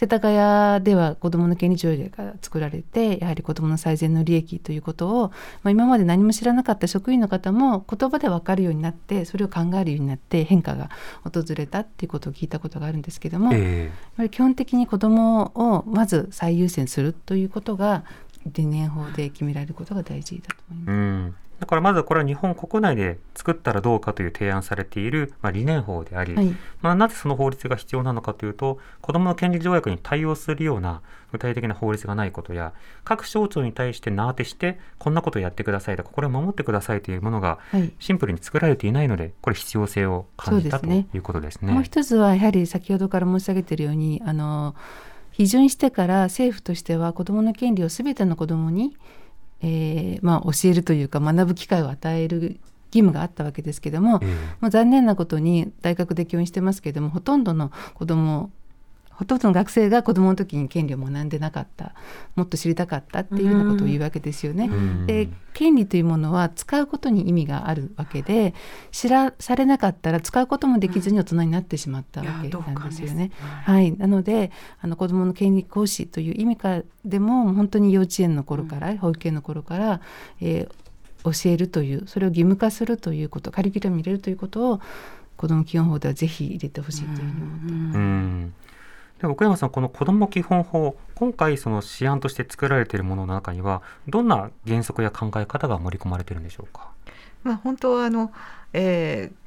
[0.03, 5.29] 世田谷では子どもの権利条例が作られてやはり子どもの最善の利益ということを、
[5.63, 10.91] まあ、今まで何も知らなかった職員の方も言葉で分かるようになってそれを考えるようになって変化が
[11.23, 18.03] 訪れたっていうことを聞いたことがあるんですけども、えー、り基本的に子どもをまず最優先するということが
[18.45, 21.42] 理念法で決められることが大事だと思います。
[21.63, 32.73] だからまずこれは日本国内で作ったらどうかという提案されている、まあ、理念法であり、はい、まあ、なぜその法律が必要なのかというと子どもの権利条約に対応するような具体的な法律がないことや
[33.05, 37.61] 各省庁に対して名当てしてこんなことをやってくださいとかこれを守ってくださいというものが
[38.01, 41.73] シンプルに作られていないので、これ必要性を感じた、ね、ということですね。
[41.73, 44.75] もう一つはやはり先ほどから申し上げているようにあの
[45.33, 48.97] 批准してから政府としては子どもの権利をすべての子どもに
[49.63, 52.61] えー、まあ、教えるというか学ぶ機会を与える
[52.93, 54.29] 務があったわけですけども、ええ
[54.61, 58.51] もう残念なことに大学で教員してますけれどもほとんどの子ども
[59.15, 61.95] ほとんどの学生が子どもの時に権利を学んでなかった
[62.35, 64.67] もっと知りたかったっていうようなことを言うわけですよね。
[64.67, 68.55] うんで権利というものは使うことに意味があるわけで
[68.91, 73.31] 知らされなかったら使うこともできずに大人になってしまったわけなんですよね。
[73.65, 80.01] はい、なのであの子どもの権利行使という意味からでも本当に幼稚園の頃から、保育園の頃から、
[80.41, 80.75] えー
[81.25, 84.81] 教えるというそれを義務化するということカリキュラムに入れるということを
[85.37, 88.72] 子ども基本法ではぜひ入れてほしいというふうに思っています。
[89.23, 96.91] で奥山さん、この子ども基本法、今回、その試案として作られているものの中には、どんな原則や考え方が盛り込まれているんでしょうか？
[97.43, 98.33] まあ、本当はあの、
[98.73, 99.42] えー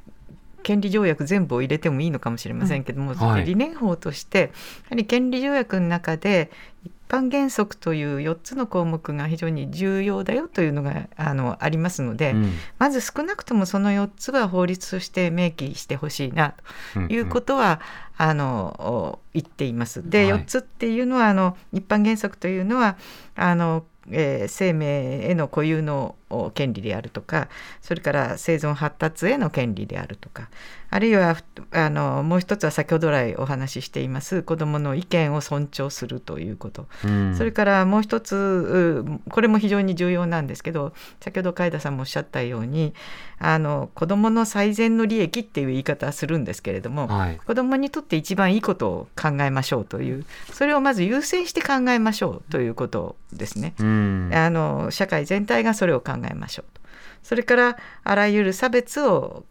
[0.65, 3.45] 権利条約全部を入れてもいいのかもしれませんけども、はい。
[3.45, 4.47] 理念法としてや
[4.89, 6.49] はり権利条約の中で
[6.83, 12.53] 一般原則という4つの項目が非常に重要だよというのがあのありますので、うん。
[12.79, 16.55] まず少なくともその4つは法律として明記してほしいな
[16.95, 17.79] ということは、
[18.17, 20.09] あの言っています。
[20.09, 20.41] で、はい。
[20.41, 22.97] 4つっていうのはあの一般原則というのは
[23.35, 24.85] あの、えー生命
[25.29, 26.15] への固有の
[26.53, 27.49] 権利であるとか
[27.81, 30.49] それから生存発達への権利であるとか
[30.95, 31.35] あるいは
[31.71, 42.93] あのもう一つは先ほど来お話ししています子どもの意見を尊重するということうんそれからもう一つうこれも非常に重要なんですけど先ほど海田さんもおっしゃったように
[43.39, 53.73] あの子どもの最善の利益っていう言い方はするんですけれども、はい子どもにとって一番いいことを考えましょうというそれをまず優先して考えましょうということですね。
[53.79, 56.81] うんあの社会全体がそれを考えましょうと。
[57.21, 59.43] それからあらゆる差別を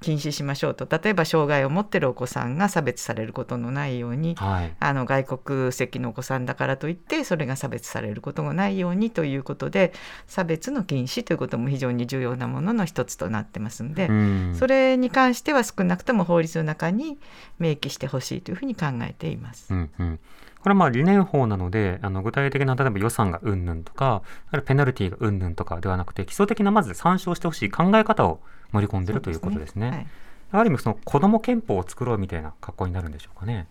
[0.00, 0.88] 禁止しましょうと。
[0.90, 4.74] 例えば障害を持ってるお子さんが差別されることのないようにはい。
[4.80, 9.92] あの外国籍のお子さんだからといってそれが差別されることがないようにということで
[10.26, 14.54] 差別の禁止ということも非常に重要なものの一つとなってますんで、うん。
[14.58, 17.18] それに関しては少なくとも法律の中に
[17.58, 19.72] 明記してほしいというふうに考えています。
[19.72, 20.20] うんうん。
[20.66, 28.40] これはまあ理念法なのであの具体的な例えば予算がうんぬんとかあるいはペナルティーがうんぬんとかではなくて基礎的なまず参照してほしい考え方を
[28.72, 29.90] 盛り込んでるということですね。
[29.90, 30.06] はい。
[30.52, 33.66] ある意味その子ども憲法を作ろうみたいな格好になるんでしょうかね。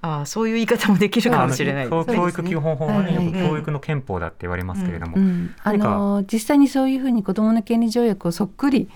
[0.00, 1.90] ああそういう言い方もできるかもしれないね。
[1.90, 5.88] 教教育基本法はね、はいよく教育の憲法だって言われますけれども、うん、あ何か。
[5.88, 8.88] の実際にそういうふうに子どもの権利条約をそっくり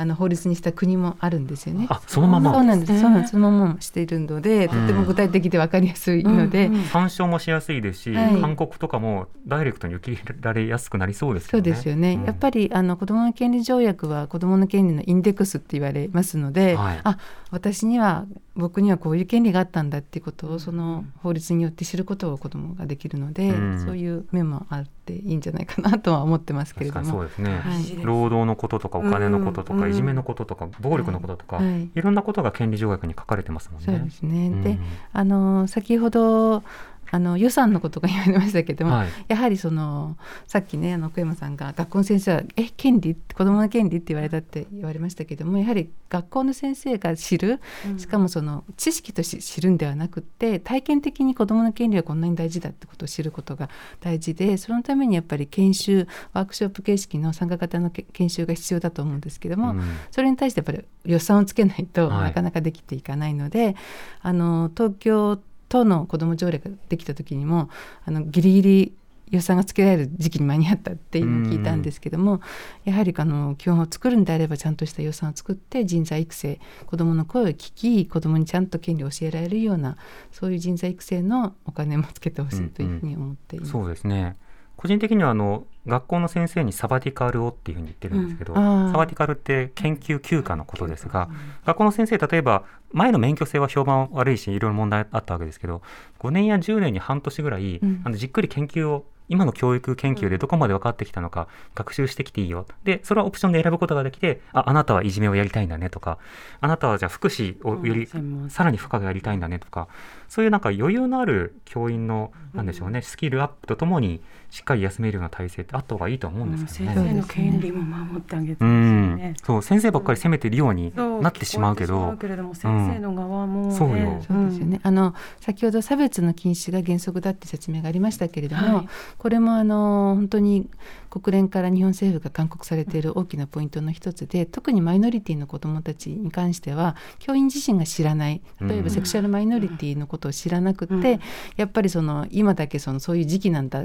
[0.00, 1.88] あの法律にした国もあるんですよね。
[1.90, 3.00] あそのままそうなんです。
[3.00, 3.32] そうなんです。
[3.32, 11.70] そのまましているので、とても具体的でわかりやすいので、参照もしやすいですし、はい勧告とかもダイレクトに受け入れられやすくなりそうですそうよね。
[11.72, 12.12] ですよね。
[12.12, 17.18] うんやっぱりあの子どもの権利条約は子どもの権利のインデックスって言われますので、はいあ
[17.50, 18.26] 私には
[18.58, 23.84] 僕にはこういう権利があったんだっていうことをその法律によって知ることを子どもができるので、うん。
[23.84, 27.24] そういう面もあっていいんじゃないかなとは思ってますけれ確かども。
[27.24, 28.04] にそうですね、はい。
[28.04, 31.84] 労働のこととかお金のこととか、うんいじめのこととか暴力のこととか、はい。
[31.94, 33.86] い、ろんなことが権利条約に書かれてますもんね。
[33.86, 34.48] そうですね。
[34.48, 34.78] うんで、
[35.12, 36.64] あの先ほど
[37.10, 39.08] あの予算のことが言われましたけども、はい。
[39.28, 40.16] やはりその
[40.46, 47.60] さっきねあの小山さんが学校の先生は「え権利子どもの権利?」って言われたって言われましたけどもやはり学校の先生が知る
[47.96, 53.68] しかもその知識として知るんではなくって体験的に子どもの権利はこんなに大事だってことを知ることが
[54.00, 59.82] 大事でそのためにやっぱり研修ワークショップ形式の参加型のけ研修が必要だと思うんですけども、うん。
[60.10, 62.24] それに対してやっぱり予算をつけないとはい。
[62.24, 63.76] なかなかできていかないので、
[64.20, 67.70] あの東京都の子ども条例ができた時にも
[68.04, 68.94] あのギリギリ
[69.30, 72.40] 予算がつけられる時期に間に合ったっていうのを聞いたんですけども
[72.84, 79.96] やはりあの基本を作るんであればちゃんとした予算を作って人材育成子どもの声を聞き子どもにちゃんと権利を教えられるような
[80.32, 83.72] そういう人材育成のお金もつけてほしいというふうに思っています。
[83.72, 84.36] そうですね
[84.78, 88.92] 個人的にはあの学校の先生にサバティカルをっていうふうに言ってるんですけど、うん。
[88.92, 91.28] サバティカルって研究休暇のことですが、
[91.66, 95.82] 学校の先生例えば前の免許制は評判悪いしいろいろ問題あったわけですけど
[96.20, 98.02] 5年や10年に半年ぐらい、うん。
[98.04, 102.66] あのじっくり研究を今の教育研究でどこまで分かってきたのか学習してきていいよ。
[102.84, 106.18] でそれはオプションで選ぶことができてああなたはいじめをやりたいんだねとか
[106.60, 108.06] あなたはじゃあ福祉をより
[108.50, 109.88] さらに深くやりたいんだねとか
[110.28, 116.94] そういうなんか余裕のある教員のなんでしょうね、スキルアップとともにしっかり休めるような体制ってあった方がいいと思うんですよね。
[116.94, 119.16] 先生の権利も守ってあげてうほしいん。
[119.16, 119.34] ね。
[119.44, 122.16] そう先生ばっかり責めてるようになってしまうけど。
[122.18, 124.22] けれども先生の側もね、そうよ。
[124.26, 128.88] そうですよね、あの先ほど差別の禁止が原則だって説明がありましたけれども、はい。
[129.18, 130.68] これもあの本当に
[131.10, 138.40] 国連から日本政府が勧告されている大きなポイントの一つで特にマイノリティの子どもたちに関しては教員自身が知らない。
[138.62, 138.84] 例えうん。
[138.84, 141.20] ばセクシャルマイノリティのことを知らなくって、うん。
[141.56, 143.80] やっぱりその今だけそのそういう時期なんだ。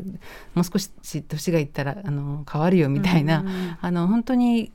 [0.53, 0.89] もう少し
[1.21, 4.71] 年がいったらあの変わるよみたいな、うんあの本当に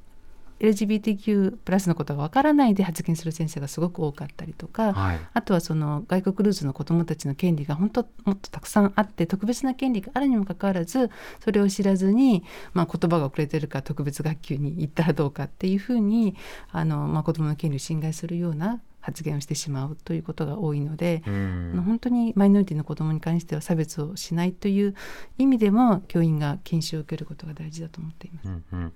[0.60, 5.20] LGBTQ+ プラスのことがわからないで発言する先生がすごく多かったりとか、はい。
[5.32, 16.36] あとはその外国ルーツの子どもたちの権利が本当もっとたくさんあって特別な権利があるにもかかわらずそれを知らずに、まあ、言葉が遅れてるから特別学級に行ったらどうかっていうふうに
[16.72, 21.82] あの、まあ、子どもの権利を侵害するような発言をしてしまうということが多いので、うん。
[21.86, 24.94] 本当にマイノリティの子どもに関しては差別をしないという
[25.38, 28.48] 意味でも教員が研修を受けることが大事だと思っています。
[28.48, 28.92] うんうん。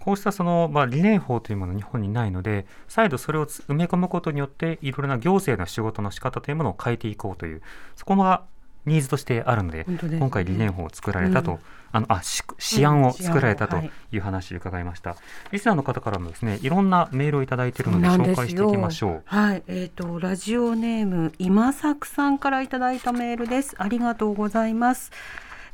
[0.00, 7.62] こうしたその、まあ、理念法というものは日本にないので再度それをつ埋め込むことによっていろいろな行政の仕事の仕方というものを変えていこうという
[7.96, 8.44] そこが
[8.86, 10.18] ニーズとしてあるのでね。
[10.18, 11.58] 今回理念法を作られたと、うん
[11.90, 13.78] あのあし試案を作られたと
[14.12, 15.16] いう話を伺いました、
[15.52, 23.74] リスナーの方からもですねいろんなメールをいただいているので紹介していきましょうはい、えっ、とラジオネーム今作さんからいただいたメールです。
[23.78, 25.10] ありがとうございます。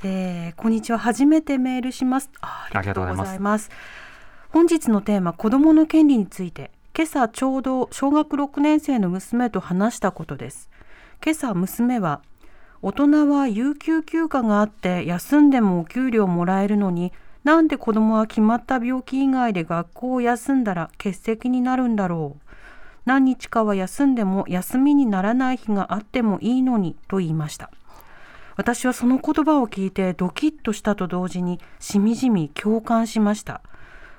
[0.02, 0.98] えーこんにちは。
[0.98, 2.30] 初めてメールします。
[2.40, 3.70] あありがとうございます。
[4.50, 10.70] 本日のテーマ子どもの権利について今朝ちょうど小学6年生の娘と話したことです。
[11.24, 12.20] 今朝娘は
[12.86, 22.50] 大人は有給休暇があって休んでもお給料もらえるのになんで子供は決まった病気以外で学校を休んだら欠席になるんだろう。
[23.06, 27.70] 何日かは休んでも休みにならない日があってもいいのにと言いました。
[28.54, 33.62] 私はその言葉を聞いてドキッとしたと同時にしみじみ共感しました。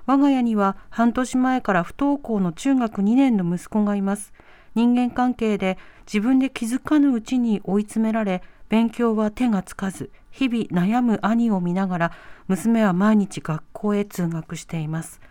[0.07, 4.33] 我が家には半年前から不登校の中学2年の息子がいます。
[4.73, 12.11] 人間関係で自分で気づかぬうちに追い詰められ勉強は手がつかず日々悩む兄を見ながら
[12.47, 15.21] 娘は毎日学校へ通学しています。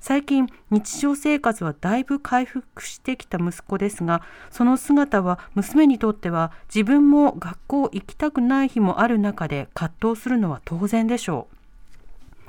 [0.00, 11.56] 最近日常生活はだいぶ回復してきた息子ですがその姿は娘にとっては自分も学校行きたくない日もある中で葛藤するのは当然でしょう。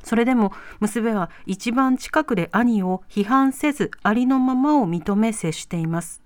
[0.03, 6.21] それでも娘は一番近くで兄を批判せずありのままを認め接しています。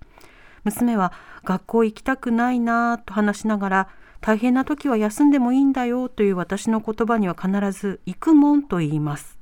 [0.64, 1.12] 娘は
[1.46, 3.89] 学校行きたくないなぁと話しながら
[4.20, 9.38] 大変な時は休んでもいいんだよという私の言葉には必ず行くもんと言います。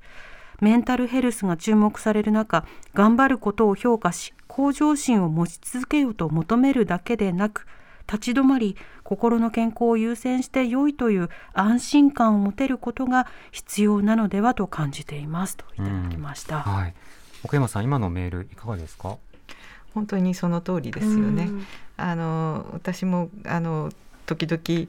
[0.62, 7.66] メンタルヘルスが注目される中頑張ることを評価し向上心を持ち続けようと求めるだけでなく
[8.06, 15.58] 立ち止まり心の健康を優先して良いという安心感を持てることが必要なのではと感じています。
[15.58, 16.60] といただきました。
[16.60, 16.94] はい。
[17.44, 19.18] 奥山さん今のメールいかがですか？
[19.94, 21.50] 本当にその通りですよね。
[21.98, 23.92] うんあの私もあの
[24.26, 24.88] 時々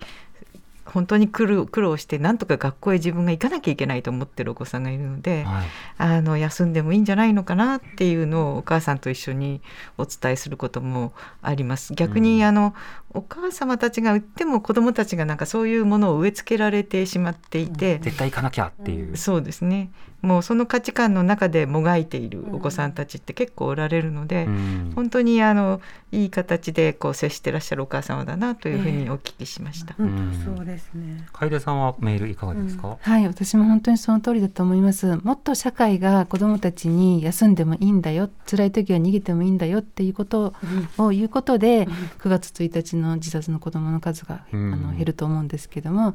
[0.84, 5.64] 本当に苦労苦労してなんとか学校へ自分が行かなきゃいけないと思ってるお子さんがいるので、はい
[5.96, 9.62] あの休んでもいいんじゃないのかなっていうのをお母さんと一緒に
[9.96, 11.94] お伝えすることもあります。
[11.94, 12.74] 逆に、うんあの
[13.14, 19.90] お母様たちが言っても子どもたちがなんかそういうものを植え付けられてしまっていて、絶対行かなきゃっていう、そうですね。
[20.24, 24.92] もうその価値観の中でもがいているお子さんたちって結構おられるので、うん。
[24.94, 29.94] 本当にあのいい形でこう接してらっしゃるお母様だなというふうにお聞きしました。
[29.98, 30.42] うん。
[30.42, 31.26] そうですね。
[31.34, 35.14] 楓さんはメールいかがですか、はい、私も本当にその通りだと思います。
[35.16, 40.54] もっと社会が子どもたちに休んでもいいんだよ、辛い時は逃げてもいいんだよっていうこと
[40.96, 41.86] を言うことで、
[42.20, 44.72] 9月1日の自殺の子どもの数が、うん。
[44.72, 46.14] あの減ると思うんですけども、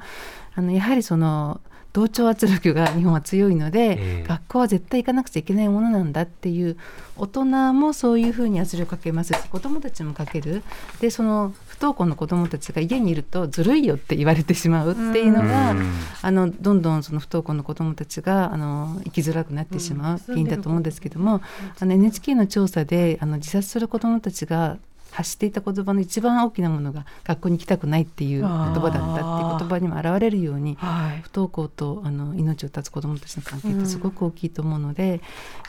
[0.56, 1.62] あのやはりその
[1.92, 4.26] 同調圧力が 日本は強いので、ええ。
[4.28, 6.78] 学校は絶対行かなくちゃいけないものなんだっていう
[7.18, 10.64] 大人もそういうふうに圧力かけますし子どもたちもかける。
[11.02, 15.92] でその不登校の子どもたちが家にいるとずるいよって言われてしまうっていうのが、うん。
[16.22, 21.42] あのどんどんその不登校の子どもたちがあの生きづらくなってしまう原因だと思うんですけども、
[21.80, 24.78] あの NHK の調査であの自殺する子どもたちが
[25.12, 31.22] 発していた言葉の一番大きなものが学校に行きたくないっていう言葉だったっていう言葉にも表れるようにはい。
[31.22, 35.22] 不登校とあの命を絶つ子どもたちの関係ってすごく大きいと思うので、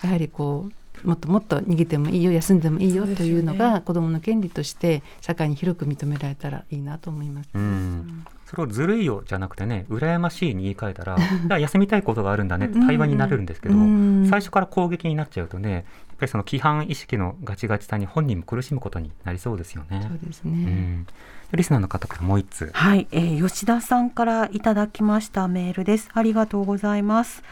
[0.03, 0.72] やはりこう
[1.07, 7.51] もっともっと逃げてもいいよ休んでもいいよというのが子どもの権利として社会に広く認められたらいいなと思います。
[7.55, 8.24] うん。
[8.47, 11.16] それをずるいよじゃなくてね羨ましいに言い換えたら
[11.61, 14.26] 休みたいことがあるんだねって対話になれるんですけどうん。
[14.28, 15.84] 最初から攻撃になっちゃうとね
[16.21, 20.18] ぱりその規範意識のガチガチさに本人も苦しむことになりそうですよねそう。
[20.27, 21.07] ですうね、ん、
[21.53, 26.09] リスナーの方からもう一通はい、えー吉田さんからいただきましたメールです。
[26.12, 27.43] ありがとうございます。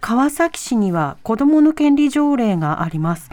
[0.00, 3.30] 川崎市には子どもの権利条例があります。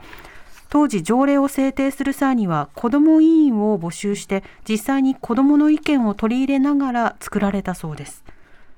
[0.70, 8.24] 当時条例を制定する際には子ども委員を募集して実際に子どもの意見を取り入れながら作られたそうです。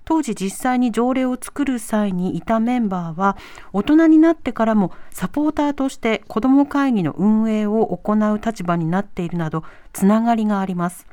[0.05, 3.37] 当時実際に条例を作る際にいたメンバーは
[3.73, 11.07] 大人になってからもサポーターとして子ども会議の運営を行う立場になっているなどつながりがあります。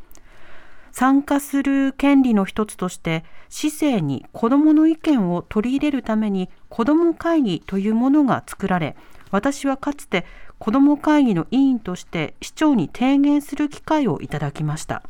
[0.93, 8.95] 参加する権利の一つとして市政に子どもの意見を取り入れるために子ども会議というものが作られ
[9.31, 10.27] 私はかつて
[10.59, 15.03] 子ども会議の委員として市長に提言する機会をいただきました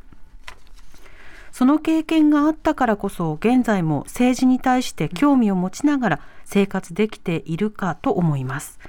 [1.53, 8.81] その経験があったからこそ現在も政治に対して興味を持ちながら生活できているかと思います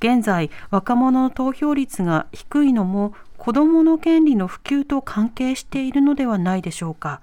[0.00, 7.20] 現在若者の投票率が低いのも子どもの権利の普及と関係しているのではないでしょうか。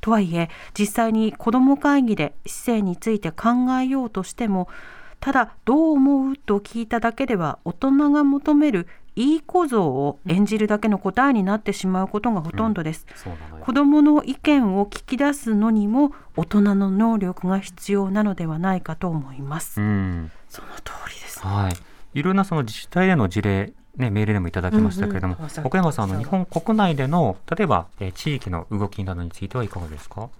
[0.00, 3.48] とはいえ実際に子ども会議で市政について考
[3.80, 4.68] えようとしても
[5.18, 8.86] ただどう思うと聞いただけでは大人が求める
[9.16, 13.06] いい小僧を演じるだけの答えになってしまうことがほとんどです、
[13.52, 21.76] うん、子どもの意見を聞き出すのにも大人の能力が必要なのではないかと思います、うん、その通りです、ね、はい。
[22.14, 30.30] いろんなその自治体での事例ね、メールでもいただきましたけれども、うんうん、岡山さんの日本国内での例えば、えー、地域の動きなどについてはいかがですか？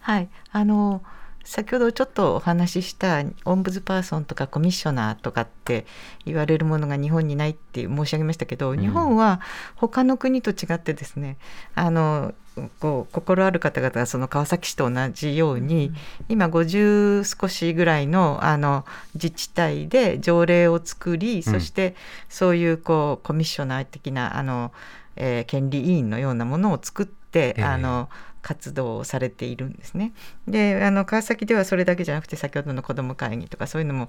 [0.00, 0.28] はい。
[0.52, 1.00] あの
[1.46, 5.86] 先ほどちょっとお話ししたオンブズパーソンとかコミッショナーとかって
[6.24, 9.40] 言われるものが日本にないって申し上げましたけど、日本は
[9.76, 11.38] 他の国と違ってですね
[11.76, 12.34] あの
[12.80, 15.92] こう心ある方々がその川崎市と同じように、
[16.28, 18.84] 今50少しぐらいのあの
[19.14, 21.94] 自治体で条例を作り、そして
[22.28, 24.72] そういうこうコミッショナー的なあの、
[25.16, 28.08] えー、権利委員のようなものを作って、えー、あの
[28.46, 30.12] 活動をされているんですね。
[30.46, 34.08] であの川崎ではそれだけじゃなくて先ほどの子ども会議とかそういうのも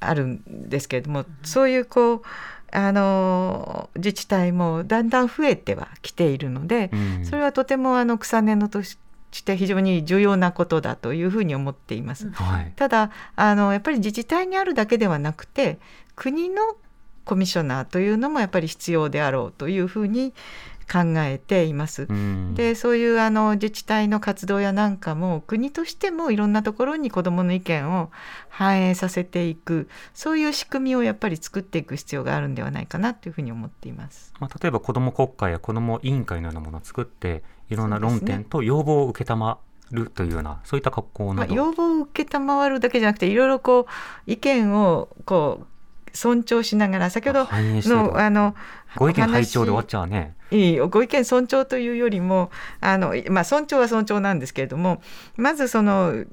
[0.00, 2.22] あるんですけれどもそういうこう
[2.72, 8.98] あの自治体もだんだん増えてはきているので、うん、それはとてもあの草根のとし
[9.42, 12.30] て非常に重要なことだというふうに思っています。
[12.32, 15.78] はい、ただあのやっぱり自治体にあるだけではなくて
[16.16, 16.76] 国の
[17.24, 20.34] コミッショナーというのもやっぱり必要であろうというふうに
[20.90, 22.08] 考えています。
[22.54, 28.10] でそういうあの自治体の活動やなんかも国としてもいろんなところに子どもの意見を
[28.48, 34.32] 反映させていくそういう仕組みをやっぱり作っていく必要があるんではないかなというふうに思っています。
[34.40, 39.58] まあ、例えば子ども国会や子ども委員会のようなものを作っていろんな論点と要望を受けたま
[39.90, 43.86] るというようなそういった格好など、まあ、要望を受けたまわるだけじゃなくていろいろこう
[44.26, 45.66] 意見をこう
[46.16, 48.54] 尊重しながら先ほどのあの
[48.96, 50.36] ご意見拝聴で終わっちゃうね。
[50.54, 52.50] いいご意見尊重というよりも
[52.80, 55.02] あの、まあ、尊重は尊重なんですけれども
[55.36, 56.24] まずその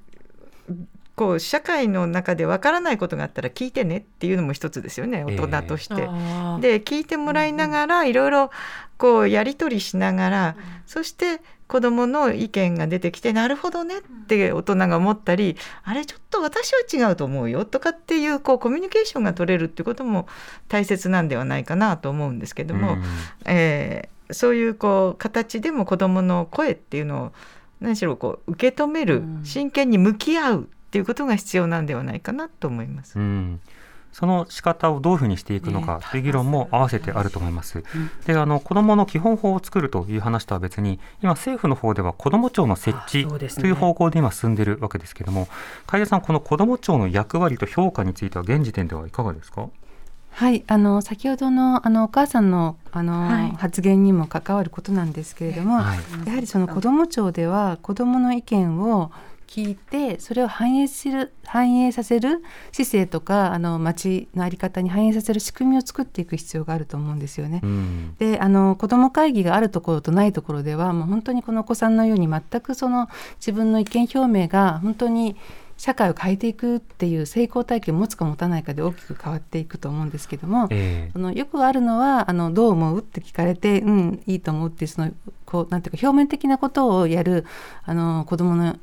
[1.16, 5.94] こう社会の中でわからないことがあったら聞いてねっていうのも一つですよね大人として。
[5.96, 8.50] えー、で聞いてもらいながらいろいろ
[8.98, 10.56] こうやり取りしながら、
[10.86, 11.42] そして
[11.72, 15.56] 子どもの意見が出てきてなるほどねって大人が思ったり
[15.86, 20.28] あれちょっと私は違うと思うよとかっていうこうコミュニケーションが取れるっていうことも
[20.68, 23.04] 大切なんではないかなと思うんですけども、うん、
[23.46, 27.32] えー、そういうこう形でも子どもの声っていうのを
[27.80, 33.18] 何しろこう受け止める、真剣に向き合うっていうことが必要なんではないかなと思います。
[33.18, 33.62] うん
[34.12, 37.84] その仕方をどういうふうにしていくのかという議論も合わせてあると思います。
[38.26, 45.48] であの子どもの基本法を作るという話とは別に今政府の方では子ども庁の設置という方向で今進んでいるわけですけれども
[45.88, 49.70] 海田さんこの子ども庁の役割と評価については現時点ではいかがですか？
[50.34, 59.12] はいあの先ほどのあのお母さんのあの、はい、発言にも関わることなんですけれども、はい、やはりその子ども庁では子どもの意見を
[59.52, 62.42] 聞いてそれを反映する反映させる
[62.72, 67.60] 市政とかあの町の在り方に反映させる仕組みを作っていく必要があると思うんですよね。
[67.62, 75.36] うん、であの子ども会議があるところとないところではもう本当にこのお子さんのように全くその自分の意見表明が本当に
[75.76, 85.12] 社会を変えていくっていう成功体験を持つか持たないかで大きく変わっていくと思うんですけども、えー、そのよくあるのはあのどう思うって聞かれてうんいいと思うってその
[85.46, 87.46] こうなんていうか表面的なことをやる
[87.84, 88.78] あの子どもの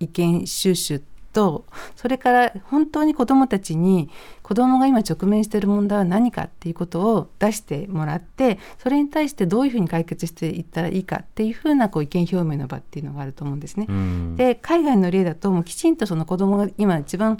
[0.00, 1.64] 意見収集と
[1.96, 4.08] それから本当に子どもたちに
[4.44, 13.86] 子どもが今直面している問題は何かっていうことを出してもらってそれに対してどういうふうに解決していったらいいかっていうふうなこう意見表明の場っていうのがあると思うんですね。
[14.36, 17.38] で海外の例だともうきちんとその子どもが今一番、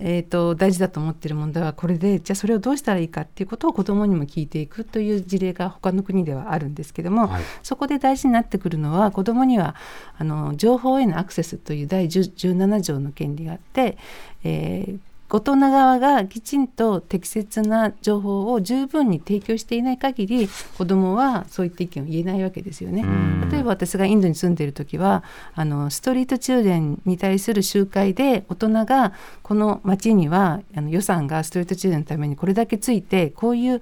[0.00, 9.74] えーと、大事だと思っている問題はこれでじゃあそれをどうしたらいいかっていうことを子どもにも聞いていくという事例が他の国ではあるんですけども、はい、そこで大事になってくるのは子どもには
[10.16, 13.98] あの情報へのアクセスという第17条の権利があって、
[14.42, 14.98] えー
[15.28, 20.48] 大人側がきちんと適切な情報を十分に提供していない限り
[20.78, 23.04] 子どもはそういった意見を言えないわけですよね。
[23.50, 25.24] 例えば私がインドに住んでいる時は
[25.54, 29.12] あのストリートチルデンに対する集会で大人が
[29.42, 33.80] この町にはあの予算がストリートチルデンのためにこれだけついてこういう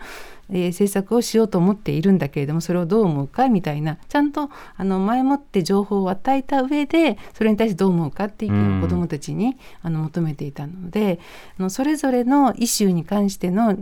[0.50, 11.18] えー政策をしようと思っているんだけれどもそれをどう思うかみたいなちゃんとあの前もって情報を与えた上でそれに対してどう思うかっていう意見を子どもたちに、あの求めていたので
[11.58, 13.76] あのそれぞれのイシューに関しての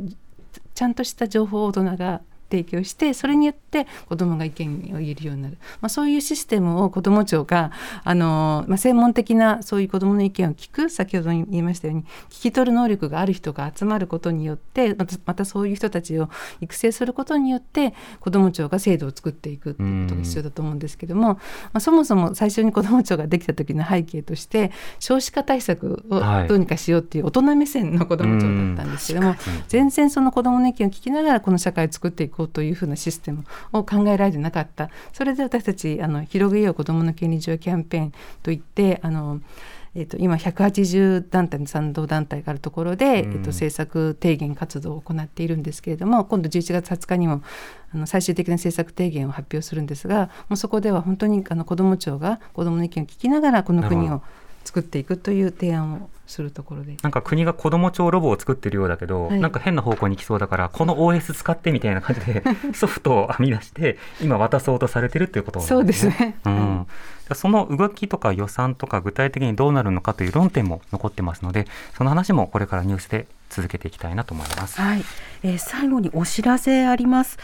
[0.74, 2.22] ちゃんとした情報を大人が
[2.52, 7.72] 提供してそれによって子どもが意見を言えるようになる、まあ、そういうシステムを子ども庁が
[8.04, 16.28] あの、まあ、専門的なそういう子どもの意見を聞く先ほど言いましたように聞き取る能力がある人が集まることによってまたまたそういう人たちを
[16.60, 21.40] 育成することによって子ども庁が制度を作っていくっていうことが必要だと思うんですけども、ま
[21.74, 26.48] あ、そもそも最初に子ども庁ができた時の背景として少子化対策をはい。
[26.48, 29.34] どうにかしようっていう大人目線の子ども庁だったんですけども、
[29.68, 34.90] 全然その子どもの意見を聞きながらこの社会を作っていこうというふうなシステムを考えられてなかった。
[35.12, 38.12] それで私たちあの広げよう子どもの権利上キャンペーン
[38.42, 39.40] といってあの
[39.94, 47.42] えー、と今180団体の賛同団体があるところで、えー、と政策提言活動を行っているんですけれども今度11月20日にも
[47.94, 54.22] あの最終的な政策提言を発表するんですがもうそこでは本当にあの子ども庁が子どもの意見を聞きながらこの国を
[54.64, 56.96] 作っていくという提案をするところで。
[57.02, 62.42] なんか国が子ども庁ロボを作ってるようだけど、はいなんか変な方向に行きそうだからこの OS 使ってみたいな感じで
[62.74, 66.36] ソフトを編み出して今渡そうとされてるっていうことそうですね。
[66.44, 66.86] うん、
[67.34, 74.80] その動きとか予算とか具体的にどうなるのかという論点も残ってますのでその話もこれからニュースで続けていきたいなと思います。
[74.80, 75.04] はい、
[75.42, 77.38] えー最後にお知らせあります。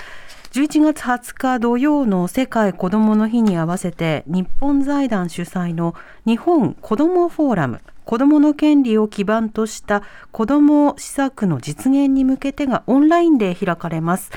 [0.50, 5.94] 11月20日土曜の世界子どもの日に合わせて日本財団主催の
[6.24, 7.82] 日本子どもフォーラム。
[8.08, 10.02] 子どもの権利を基盤とした
[10.32, 14.30] 子ども施策の実現に向けてがオンラインで開かれます。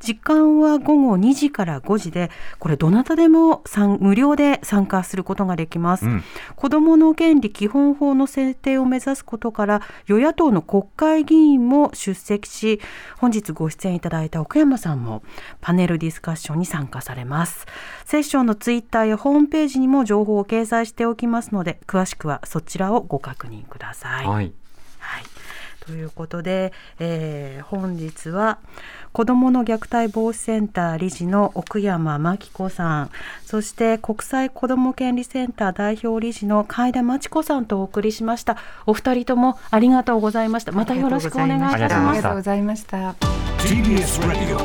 [0.00, 6.06] 時間は午後2時から5時で、これどなたでも参無料で参加することができます。
[6.06, 6.24] うん
[6.56, 12.80] 子どもの権利基本法の制定を目指すことから与野党の国会議員も出席し
[13.18, 15.22] 本日ご出演いただいた奥山さんも
[15.60, 17.66] パネルディスカッションに参加されます
[18.04, 24.52] セッションのツイッターやホームページにも情報を掲載しておきますので詳しくはそちらをご確認ください、はい。
[24.98, 25.24] はい、
[25.86, 28.58] ということで、えー本日は
[29.12, 33.10] 子どもの虐待防止センター理事の奥山真紀子さん。
[33.44, 38.58] そして国際子ども権利センター代表理事の海田真知子さんとお送りしました。
[38.86, 40.72] お二人ともありがとうございました。
[40.72, 41.94] またよろしくお願いいたします。
[41.94, 43.14] ありがとうございました。
[43.58, 44.58] TBS Radio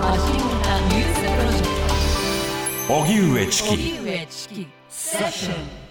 [0.00, 1.66] 発信型ニュースプロジェ
[2.86, 5.85] ク荻上チキト荻上チキセッション